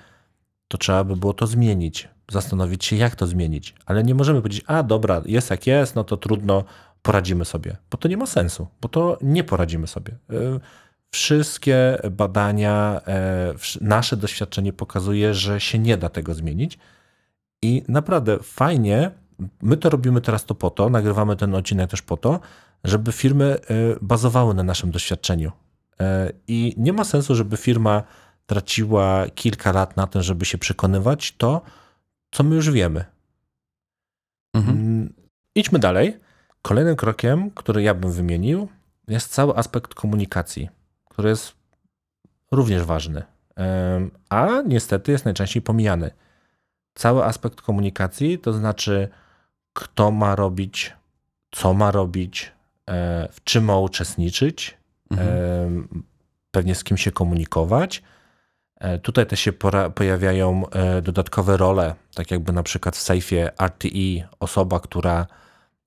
to 0.67 0.77
trzeba 0.77 1.03
by 1.03 1.15
było 1.15 1.33
to 1.33 1.47
zmienić, 1.47 2.09
zastanowić 2.31 2.85
się, 2.85 2.95
jak 2.95 3.15
to 3.15 3.27
zmienić. 3.27 3.75
Ale 3.85 4.03
nie 4.03 4.15
możemy 4.15 4.41
powiedzieć, 4.41 4.63
a 4.67 4.83
dobra, 4.83 5.21
jest 5.25 5.49
jak 5.49 5.67
jest, 5.67 5.95
no 5.95 6.03
to 6.03 6.17
trudno, 6.17 6.63
poradzimy 7.01 7.45
sobie, 7.45 7.77
bo 7.91 7.97
to 7.97 8.07
nie 8.07 8.17
ma 8.17 8.25
sensu, 8.25 8.67
bo 8.81 8.89
to 8.89 9.17
nie 9.21 9.43
poradzimy 9.43 9.87
sobie. 9.87 10.17
Wszystkie 11.11 11.97
badania, 12.11 13.01
e, 13.07 13.53
nasze 13.81 14.17
doświadczenie 14.17 14.73
pokazuje, 14.73 15.33
że 15.33 15.59
się 15.59 15.79
nie 15.79 15.97
da 15.97 16.09
tego 16.09 16.33
zmienić. 16.33 16.77
I 17.61 17.83
naprawdę 17.87 18.39
fajnie, 18.43 19.11
my 19.61 19.77
to 19.77 19.89
robimy 19.89 20.21
teraz 20.21 20.45
to 20.45 20.55
po 20.55 20.69
to, 20.69 20.89
nagrywamy 20.89 21.35
ten 21.35 21.55
odcinek 21.55 21.91
też 21.91 22.01
po 22.01 22.17
to, 22.17 22.39
żeby 22.83 23.11
firmy 23.11 23.45
e, 23.45 23.59
bazowały 24.01 24.53
na 24.53 24.63
naszym 24.63 24.91
doświadczeniu. 24.91 25.51
E, 25.99 26.31
I 26.47 26.73
nie 26.77 26.93
ma 26.93 27.03
sensu, 27.03 27.35
żeby 27.35 27.57
firma 27.57 28.03
traciła 28.45 29.25
kilka 29.35 29.71
lat 29.71 29.97
na 29.97 30.07
tym, 30.07 30.21
żeby 30.21 30.45
się 30.45 30.57
przekonywać 30.57 31.31
to, 31.37 31.61
co 32.31 32.43
my 32.43 32.55
już 32.55 32.71
wiemy. 32.71 33.05
Mhm. 34.53 34.77
Mm, 34.77 35.13
Idźmy 35.55 35.79
dalej. 35.79 36.17
Kolejnym 36.61 36.95
krokiem, 36.95 37.51
który 37.51 37.81
ja 37.81 37.93
bym 37.93 38.11
wymienił, 38.11 38.67
jest 39.07 39.33
cały 39.33 39.55
aspekt 39.55 39.93
komunikacji, 39.93 40.69
który 41.21 41.29
jest 41.29 41.53
również 42.51 42.83
ważny, 42.83 43.23
a 44.29 44.47
niestety 44.65 45.11
jest 45.11 45.25
najczęściej 45.25 45.61
pomijany. 45.61 46.11
Cały 46.93 47.23
aspekt 47.23 47.61
komunikacji, 47.61 48.39
to 48.39 48.53
znaczy, 48.53 49.09
kto 49.73 50.11
ma 50.11 50.35
robić, 50.35 50.93
co 51.51 51.73
ma 51.73 51.91
robić, 51.91 52.51
e, 52.89 53.27
w 53.31 53.43
czym 53.43 53.63
ma 53.63 53.77
uczestniczyć, 53.77 54.77
Mhm. 55.11 55.87
pewnie 56.51 56.75
z 56.75 56.83
kim 56.83 56.97
się 56.97 57.11
komunikować. 57.11 58.03
E, 58.79 58.99
Tutaj 58.99 59.25
też 59.25 59.39
się 59.39 59.53
pojawiają 59.95 60.69
e, 60.69 61.01
dodatkowe 61.01 61.57
role, 61.57 61.95
tak 62.15 62.31
jakby 62.31 62.51
na 62.53 62.63
przykład 62.63 62.95
w 62.95 63.01
sejfie 63.01 63.51
RTE 63.61 64.27
osoba, 64.39 64.79
która 64.79 65.27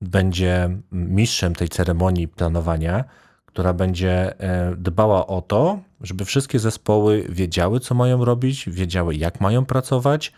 będzie 0.00 0.68
mistrzem 0.92 1.54
tej 1.54 1.68
ceremonii 1.68 2.28
planowania, 2.28 3.04
która 3.54 3.72
będzie 3.72 4.40
e, 4.40 4.76
dbała 4.76 5.26
o 5.26 5.42
to, 5.42 5.78
żeby 6.00 6.24
wszystkie 6.24 6.58
zespoły 6.58 7.26
wiedziały, 7.28 7.80
co 7.80 7.94
mają 7.94 8.24
robić, 8.24 8.68
wiedziały, 8.70 9.14
jak 9.14 9.40
mają 9.40 9.64
pracować 9.64 10.32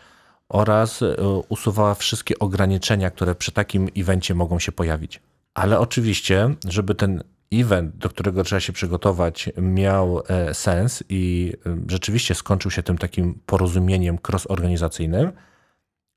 oraz 0.48 1.02
e, 1.02 1.16
usuwała 1.48 1.94
wszystkie 1.94 2.38
ograniczenia, 2.38 3.10
które 3.10 3.34
przy 3.34 3.52
takim 3.52 3.88
evencie 3.96 4.34
mogą 4.34 4.58
się 4.58 4.72
pojawić. 4.72 5.20
Ale 5.54 5.78
oczywiście, 5.78 6.54
żeby 6.68 6.94
ten 6.94 7.22
event, 7.52 7.96
do 7.96 8.08
którego 8.08 8.44
trzeba 8.44 8.60
się 8.60 8.72
przygotować, 8.72 9.50
miał 9.62 10.22
e, 10.28 10.54
sens 10.54 11.04
i 11.08 11.52
rzeczywiście 11.88 12.34
skończył 12.34 12.70
się 12.70 12.82
tym 12.82 12.98
takim 12.98 13.40
porozumieniem 13.46 14.18
cross-organizacyjnym, 14.28 15.32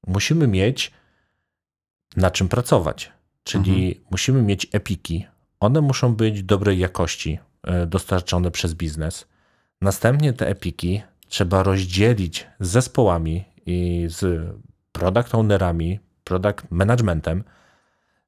musimy 0.08 0.48
mieć 0.48 0.92
na 2.16 2.32
czym 2.32 2.48
pracować. 2.48 3.12
Czyli 3.44 4.02
musimy 4.12 4.42
mieć 4.42 4.68
epiki. 4.72 5.26
One 5.60 5.82
muszą 5.82 6.16
być 6.16 6.44
dobrej 6.44 6.80
jakości, 6.80 7.40
e, 7.64 7.86
dostarczone 7.86 8.52
przez 8.52 8.74
biznes. 8.74 9.28
Następnie 9.82 10.34
te 10.34 10.48
epiki 10.48 11.02
trzeba 11.28 11.64
rozdzielić 11.64 12.48
z 12.60 12.70
zespołami 12.70 13.46
i 13.66 14.08
z 14.10 14.50
product 14.92 15.36
ownerami, 15.36 16.00
product 16.24 16.72
managementem 16.72 17.44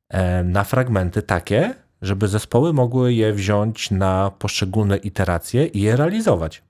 e, 0.09 0.43
na 0.43 0.63
fragmenty 0.63 1.21
takie, 1.21 1.75
żeby 2.01 2.27
zespoły 2.27 2.73
mogły 2.73 3.13
je 3.13 3.33
wziąć 3.33 3.91
na 3.91 4.31
poszczególne 4.39 4.97
iteracje 4.97 5.65
i 5.65 5.81
je 5.81 5.95
realizować. 5.95 6.63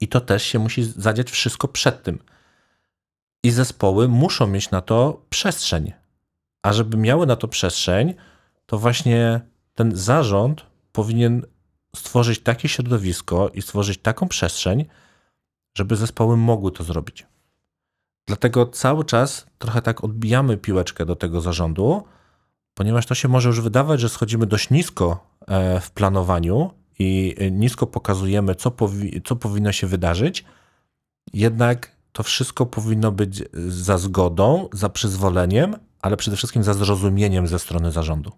I 0.00 0.08
to 0.08 0.20
też 0.20 0.42
się 0.42 0.58
musi 0.58 0.84
zadziać 0.84 1.30
wszystko 1.30 1.68
przed 1.68 2.02
tym. 2.02 2.18
I 3.42 3.50
zespoły 3.50 4.08
muszą 4.08 4.46
mieć 4.46 4.70
na 4.70 4.80
to 4.80 5.22
przestrzeń. 5.30 5.92
A 6.62 6.72
żeby 6.72 6.96
miały 6.96 7.26
na 7.26 7.36
to 7.36 7.48
przestrzeń, 7.48 8.14
to 8.66 8.78
właśnie 8.78 9.40
ten 9.74 9.96
zarząd 9.96 10.66
powinien 10.92 11.46
stworzyć 11.96 12.40
takie 12.40 12.68
środowisko 12.68 13.48
i 13.48 13.62
stworzyć 13.62 13.98
taką 13.98 14.28
przestrzeń, 14.28 14.84
żeby 15.76 15.96
zespoły 15.96 16.36
mogły 16.36 16.72
to 16.72 16.84
zrobić. 16.84 17.26
Dlatego 18.26 18.66
cały 18.66 19.04
czas 19.04 19.46
trochę 19.58 19.82
tak 19.82 20.04
odbijamy 20.04 20.56
piłeczkę 20.56 21.06
do 21.06 21.16
tego 21.16 21.40
zarządu, 21.40 22.04
ponieważ 22.74 23.06
to 23.06 23.14
się 23.14 23.28
może 23.28 23.48
już 23.48 23.60
wydawać, 23.60 24.00
że 24.00 24.08
schodzimy 24.08 24.46
dość 24.46 24.70
nisko 24.70 25.26
e, 25.46 25.80
w 25.80 25.90
planowaniu 25.90 26.70
i 26.98 27.34
e, 27.38 27.50
nisko 27.50 27.86
pokazujemy, 27.86 28.54
co, 28.54 28.70
powi- 28.70 29.20
co 29.24 29.36
powinno 29.36 29.72
się 29.72 29.86
wydarzyć, 29.86 30.44
jednak 31.32 31.96
to 32.12 32.22
wszystko 32.22 32.66
powinno 32.66 33.12
być 33.12 33.42
za 33.68 33.98
zgodą, 33.98 34.68
za 34.72 34.88
przyzwoleniem, 34.88 35.76
ale 36.00 36.16
przede 36.16 36.36
wszystkim 36.36 36.62
za 36.62 36.74
zrozumieniem 36.74 37.46
ze 37.46 37.58
strony 37.58 37.92
zarządu. 37.92 38.32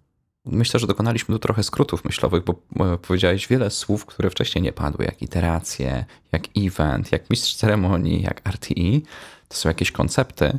Myślę, 0.44 0.80
że 0.80 0.86
dokonaliśmy 0.86 1.34
tu 1.34 1.38
trochę 1.38 1.62
skrótów 1.62 2.04
myślowych, 2.04 2.44
bo 2.44 2.54
e, 2.94 2.98
powiedziałeś 2.98 3.48
wiele 3.48 3.70
słów, 3.70 4.06
które 4.06 4.30
wcześniej 4.30 4.62
nie 4.62 4.72
padły, 4.72 5.04
jak 5.04 5.22
iteracje, 5.22 6.04
jak 6.32 6.42
event, 6.56 7.12
jak 7.12 7.30
mistrz 7.30 7.54
ceremonii, 7.54 8.22
jak 8.22 8.48
RTE. 8.48 9.00
To 9.48 9.56
są 9.56 9.68
jakieś 9.68 9.92
koncepty, 9.92 10.58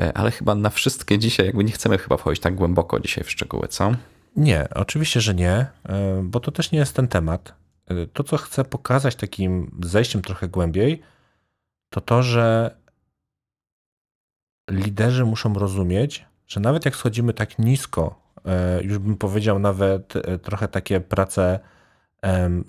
e, 0.00 0.12
ale 0.18 0.30
chyba 0.30 0.54
na 0.54 0.70
wszystkie 0.70 1.18
dzisiaj 1.18 1.46
jakby 1.46 1.64
nie 1.64 1.72
chcemy 1.72 1.98
chyba 1.98 2.16
wchodzić 2.16 2.42
tak 2.42 2.54
głęboko 2.54 3.00
dzisiaj 3.00 3.24
w 3.24 3.30
szczegóły, 3.30 3.68
co? 3.68 3.92
Nie, 4.36 4.68
oczywiście, 4.74 5.20
że 5.20 5.34
nie, 5.34 5.52
e, 5.52 6.20
bo 6.22 6.40
to 6.40 6.52
też 6.52 6.72
nie 6.72 6.78
jest 6.78 6.94
ten 6.94 7.08
temat. 7.08 7.54
To, 8.12 8.24
co 8.24 8.36
chcę 8.36 8.64
pokazać 8.64 9.16
takim 9.16 9.80
zejściem 9.82 10.22
trochę 10.22 10.48
głębiej, 10.48 11.02
to 11.90 12.00
to, 12.00 12.22
że 12.22 12.76
liderzy 14.70 15.24
muszą 15.24 15.54
rozumieć, 15.54 16.24
że 16.46 16.60
nawet 16.60 16.84
jak 16.84 16.96
schodzimy 16.96 17.32
tak 17.34 17.58
nisko, 17.58 18.25
już 18.82 18.98
bym 18.98 19.16
powiedział 19.16 19.58
nawet 19.58 20.16
e, 20.16 20.38
trochę 20.38 20.68
takie 20.68 21.00
pracę 21.00 21.58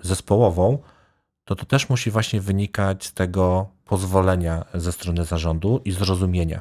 zespołową, 0.02 0.78
to 1.44 1.54
to 1.54 1.66
też 1.66 1.88
musi 1.88 2.10
właśnie 2.10 2.40
wynikać 2.40 3.06
z 3.06 3.12
tego 3.12 3.68
pozwolenia 3.84 4.64
ze 4.74 4.92
strony 4.92 5.24
zarządu 5.24 5.80
i 5.84 5.92
zrozumienia. 5.92 6.60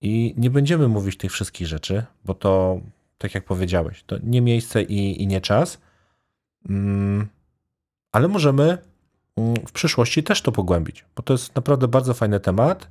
I 0.00 0.34
nie 0.36 0.50
będziemy 0.50 0.88
mówić 0.88 1.16
tych 1.16 1.32
wszystkich 1.32 1.66
rzeczy, 1.66 2.04
bo 2.24 2.34
to, 2.34 2.80
tak 3.18 3.34
jak 3.34 3.44
powiedziałeś, 3.44 4.04
to 4.06 4.16
nie 4.22 4.40
miejsce 4.40 4.82
i, 4.82 5.22
i 5.22 5.26
nie 5.26 5.40
czas, 5.40 5.78
Mm, 6.68 7.28
ale 8.12 8.28
możemy 8.28 8.78
mm, 9.36 9.56
w 9.66 9.72
przyszłości 9.72 10.22
też 10.22 10.42
to 10.42 10.52
pogłębić, 10.52 11.04
bo 11.16 11.22
to 11.22 11.34
jest 11.34 11.54
naprawdę 11.54 11.88
bardzo 11.88 12.14
fajny 12.14 12.40
temat 12.40 12.88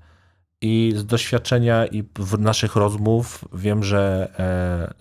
i 0.63 0.93
z 0.95 1.06
doświadczenia 1.06 1.86
i 1.86 2.04
w 2.15 2.39
naszych 2.39 2.76
rozmów 2.76 3.45
wiem, 3.54 3.84
że 3.84 4.32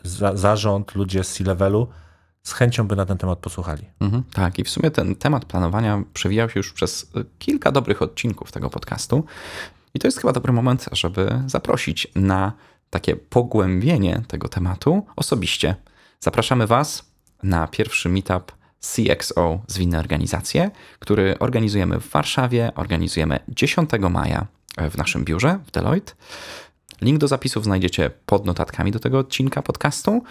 e, 0.05 0.09
za, 0.09 0.37
zarząd, 0.37 0.95
ludzie 0.95 1.25
z 1.25 1.33
C-levelu 1.33 1.89
z 2.43 2.53
chęcią 2.53 2.89
by 2.89 2.97
na 2.97 3.07
ten 3.07 3.19
temat 3.19 3.39
posłuchali. 3.39 3.85
Mhm, 4.01 4.23
tak, 4.33 4.59
i 4.59 4.65
w 4.65 4.71
sumie 4.71 4.91
ten 4.91 5.17
temat 5.17 5.45
planowania 5.45 6.03
przewijał 6.15 6.51
się 6.51 6.61
już 6.61 6.73
przez 6.73 7.11
e, 7.17 7.25
kilka 7.39 7.73
dobrych 7.73 8.03
odcinków 8.03 8.53
tego 8.53 8.71
podcastu. 8.71 9.25
I 9.95 9.99
to 9.99 10.07
jest 10.07 10.21
chyba 10.21 10.33
dobry 10.33 10.53
moment, 10.53 10.87
żeby 10.93 11.43
zaprosić 11.47 12.09
na 12.15 12.53
takie 12.91 13.17
pogłębienie 13.17 14.23
tego 14.29 14.49
tematu 14.49 15.07
osobiście. 15.17 15.75
Zapraszamy 16.21 16.67
Was 16.67 17.05
na 17.43 17.69
pierwszy 17.69 18.09
meetup 18.09 18.53
CXO 18.81 19.61
Zwinne 19.67 19.99
Organizacje, 19.99 20.71
który 20.99 21.39
organizujemy 21.39 22.01
w 22.01 22.11
Warszawie, 22.11 22.73
organizujemy 22.75 23.41
10 23.49 23.91
maja 24.11 24.47
w 24.91 24.99
naszym 24.99 25.25
biurze 25.25 25.59
w 25.67 25.71
Deloitte. 25.71 26.13
Link 27.01 27.19
do 27.19 27.29
zapisów 27.29 27.65
znajdziecie 27.65 28.11
pod 28.27 28.47
notatkami 28.47 28.93
do 28.93 28.99
tego 28.99 29.19
odcinka 29.19 29.63
podcastu 29.63 30.23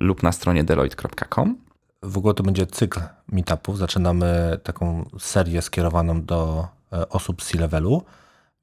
lub 0.00 0.22
na 0.22 0.32
stronie 0.32 0.64
deloitte.com. 0.64 1.56
W 2.02 2.18
ogóle 2.18 2.34
to 2.34 2.42
będzie 2.42 2.66
cykl 2.66 3.00
meetupów. 3.28 3.78
Zaczynamy 3.78 4.58
taką 4.62 5.10
serię 5.18 5.62
skierowaną 5.62 6.22
do 6.22 6.68
e, 6.92 7.08
osób 7.08 7.42
z 7.42 7.46
C-levelu, 7.46 8.02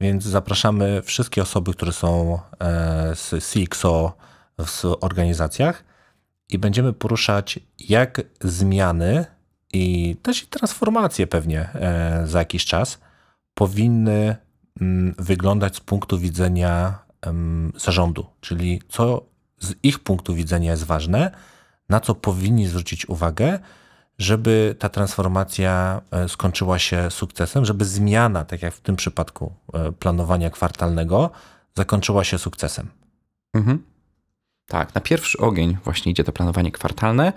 więc 0.01 0.23
zapraszamy 0.23 1.01
wszystkie 1.01 1.41
osoby, 1.41 1.73
które 1.73 1.91
są 1.91 2.39
e, 2.59 3.15
z 3.15 3.53
CXO 3.53 4.13
w 4.57 4.83
organizacjach 5.01 5.83
i 6.49 6.57
będziemy 6.57 6.93
poruszać, 6.93 7.59
jak 7.79 8.21
zmiany 8.41 9.25
i 9.73 10.15
też 10.21 10.43
i 10.43 10.47
transformacje 10.47 11.27
pewnie 11.27 11.59
e, 11.73 12.23
za 12.27 12.39
jakiś 12.39 12.65
czas 12.65 12.99
powinny 13.53 14.35
wyglądać 15.19 15.75
z 15.75 15.79
punktu 15.79 16.19
widzenia 16.19 16.99
zarządu, 17.75 18.25
czyli 18.41 18.81
co 18.89 19.25
z 19.59 19.73
ich 19.83 19.99
punktu 19.99 20.35
widzenia 20.35 20.71
jest 20.71 20.83
ważne, 20.83 21.31
na 21.89 21.99
co 21.99 22.15
powinni 22.15 22.67
zwrócić 22.67 23.09
uwagę, 23.09 23.59
żeby 24.17 24.75
ta 24.79 24.89
transformacja 24.89 26.01
e, 26.11 26.29
skończyła 26.29 26.79
się 26.79 27.11
sukcesem, 27.11 27.65
żeby 27.65 27.85
zmiana, 27.85 28.45
tak 28.45 28.61
jak 28.61 28.73
w 28.73 28.81
tym 28.81 28.95
przypadku 28.95 29.53
e, 29.73 29.91
planowania 29.91 30.49
kwartalnego, 30.49 31.29
zakończyła 31.75 32.23
się 32.23 32.37
sukcesem. 32.37 32.87
Mhm. 33.53 33.83
Tak, 34.67 34.95
na 34.95 35.01
pierwszy 35.01 35.37
ogień 35.37 35.77
właśnie 35.83 36.11
idzie 36.11 36.23
to 36.23 36.31
planowanie 36.31 36.71
kwartalne. 36.71 37.33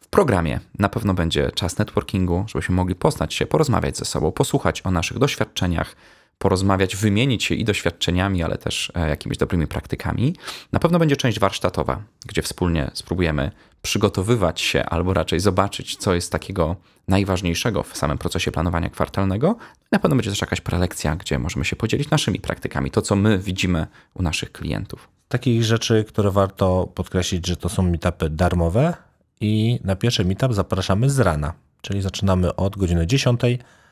W 0.00 0.08
programie 0.08 0.60
na 0.78 0.88
pewno 0.88 1.14
będzie 1.14 1.50
czas 1.52 1.78
networkingu, 1.78 2.44
żebyśmy 2.48 2.74
mogli 2.74 2.94
poznać 2.94 3.34
się, 3.34 3.46
porozmawiać 3.46 3.96
ze 3.96 4.04
sobą, 4.04 4.32
posłuchać 4.32 4.82
o 4.86 4.90
naszych 4.90 5.18
doświadczeniach, 5.18 5.96
porozmawiać, 6.40 6.96
wymienić 6.96 7.44
się 7.44 7.54
i 7.54 7.64
doświadczeniami, 7.64 8.42
ale 8.42 8.58
też 8.58 8.92
e, 8.94 9.08
jakimiś 9.08 9.38
dobrymi 9.38 9.66
praktykami. 9.66 10.36
Na 10.72 10.78
pewno 10.78 10.98
będzie 10.98 11.16
część 11.16 11.40
warsztatowa, 11.40 12.02
gdzie 12.26 12.42
wspólnie 12.42 12.90
spróbujemy 12.94 13.50
przygotowywać 13.82 14.60
się 14.60 14.84
albo 14.84 15.14
raczej 15.14 15.40
zobaczyć, 15.40 15.96
co 15.96 16.14
jest 16.14 16.32
takiego 16.32 16.76
najważniejszego 17.08 17.82
w 17.82 17.96
samym 17.96 18.18
procesie 18.18 18.52
planowania 18.52 18.90
kwartalnego. 18.90 19.56
Na 19.92 19.98
pewno 19.98 20.16
będzie 20.16 20.30
też 20.30 20.40
jakaś 20.40 20.60
prelekcja, 20.60 21.16
gdzie 21.16 21.38
możemy 21.38 21.64
się 21.64 21.76
podzielić 21.76 22.10
naszymi 22.10 22.40
praktykami, 22.40 22.90
to 22.90 23.02
co 23.02 23.16
my 23.16 23.38
widzimy 23.38 23.86
u 24.14 24.22
naszych 24.22 24.52
klientów. 24.52 25.08
Takich 25.28 25.64
rzeczy, 25.64 26.04
które 26.08 26.30
warto 26.30 26.88
podkreślić, 26.94 27.46
że 27.46 27.56
to 27.56 27.68
są 27.68 27.82
meetupy 27.82 28.30
darmowe 28.30 28.94
i 29.40 29.80
na 29.84 29.96
pierwszy 29.96 30.24
meetup 30.24 30.54
zapraszamy 30.54 31.10
z 31.10 31.18
rana, 31.18 31.52
czyli 31.82 32.02
zaczynamy 32.02 32.56
od 32.56 32.76
godziny 32.76 33.06
10 33.06 33.40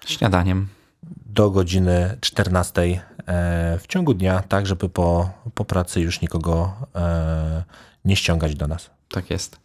Śniadaniem. 0.07 0.78
Do 1.27 1.51
godziny 1.51 2.17
14 2.21 2.83
e, 2.83 3.79
w 3.79 3.87
ciągu 3.87 4.15
dnia, 4.15 4.43
tak 4.49 4.67
żeby 4.67 4.89
po, 4.89 5.31
po 5.55 5.65
pracy 5.65 6.01
już 6.01 6.21
nikogo 6.21 6.73
e, 6.95 7.65
nie 8.05 8.17
ściągać 8.17 8.55
do 8.55 8.69
nas. 8.69 8.91
Tak 9.09 9.31
jest. 9.31 9.61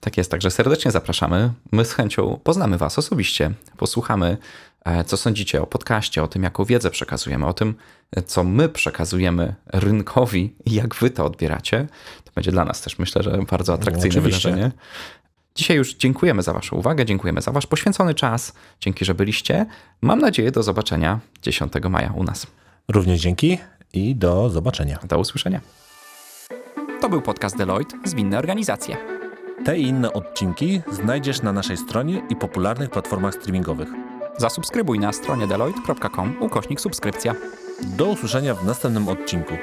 Tak 0.00 0.16
jest, 0.16 0.30
także 0.30 0.50
serdecznie 0.50 0.90
zapraszamy. 0.90 1.52
My 1.72 1.84
z 1.84 1.92
chęcią 1.92 2.40
poznamy 2.44 2.78
Was 2.78 2.98
osobiście, 2.98 3.50
posłuchamy, 3.76 4.36
e, 4.84 5.04
co 5.04 5.16
sądzicie 5.16 5.62
o 5.62 5.66
podcaście, 5.66 6.22
o 6.22 6.28
tym, 6.28 6.42
jaką 6.42 6.64
wiedzę 6.64 6.90
przekazujemy, 6.90 7.46
o 7.46 7.52
tym, 7.52 7.74
co 8.26 8.44
my 8.44 8.68
przekazujemy 8.68 9.54
rynkowi 9.72 10.54
i 10.64 10.74
jak 10.74 10.94
Wy 10.94 11.10
to 11.10 11.24
odbieracie. 11.24 11.86
To 12.24 12.32
będzie 12.34 12.52
dla 12.52 12.64
nas 12.64 12.80
też, 12.80 12.98
myślę, 12.98 13.22
że 13.22 13.38
bardzo 13.50 13.72
atrakcyjne 13.72 14.08
oczywiście. 14.08 14.48
wydarzenie. 14.50 14.72
Dzisiaj 15.56 15.76
już 15.76 15.94
dziękujemy 15.94 16.42
za 16.42 16.52
Waszą 16.52 16.76
uwagę, 16.76 17.04
dziękujemy 17.04 17.40
za 17.40 17.52
Wasz 17.52 17.66
poświęcony 17.66 18.14
czas. 18.14 18.52
Dzięki, 18.80 19.04
że 19.04 19.14
byliście. 19.14 19.66
Mam 20.00 20.18
nadzieję 20.20 20.50
do 20.50 20.62
zobaczenia 20.62 21.20
10 21.42 21.72
maja 21.90 22.12
u 22.16 22.24
nas. 22.24 22.46
Również 22.88 23.20
dzięki 23.20 23.58
i 23.92 24.16
do 24.16 24.50
zobaczenia. 24.50 24.98
Do 25.08 25.18
usłyszenia. 25.18 25.60
To 27.00 27.08
był 27.08 27.22
podcast 27.22 27.56
Deloitte 27.56 27.96
Zwinne 28.04 28.38
Organizacje. 28.38 28.96
Te 29.64 29.78
i 29.78 29.82
inne 29.82 30.12
odcinki 30.12 30.80
znajdziesz 30.92 31.42
na 31.42 31.52
naszej 31.52 31.76
stronie 31.76 32.22
i 32.30 32.36
popularnych 32.36 32.90
platformach 32.90 33.34
streamingowych. 33.34 33.88
Zasubskrybuj 34.38 34.98
na 34.98 35.12
stronie 35.12 35.46
deloitte.com 35.46 36.36
ukośnik 36.40 36.80
subskrypcja. 36.80 37.34
Do 37.82 38.06
usłyszenia 38.06 38.54
w 38.54 38.64
następnym 38.64 39.08
odcinku. 39.08 39.54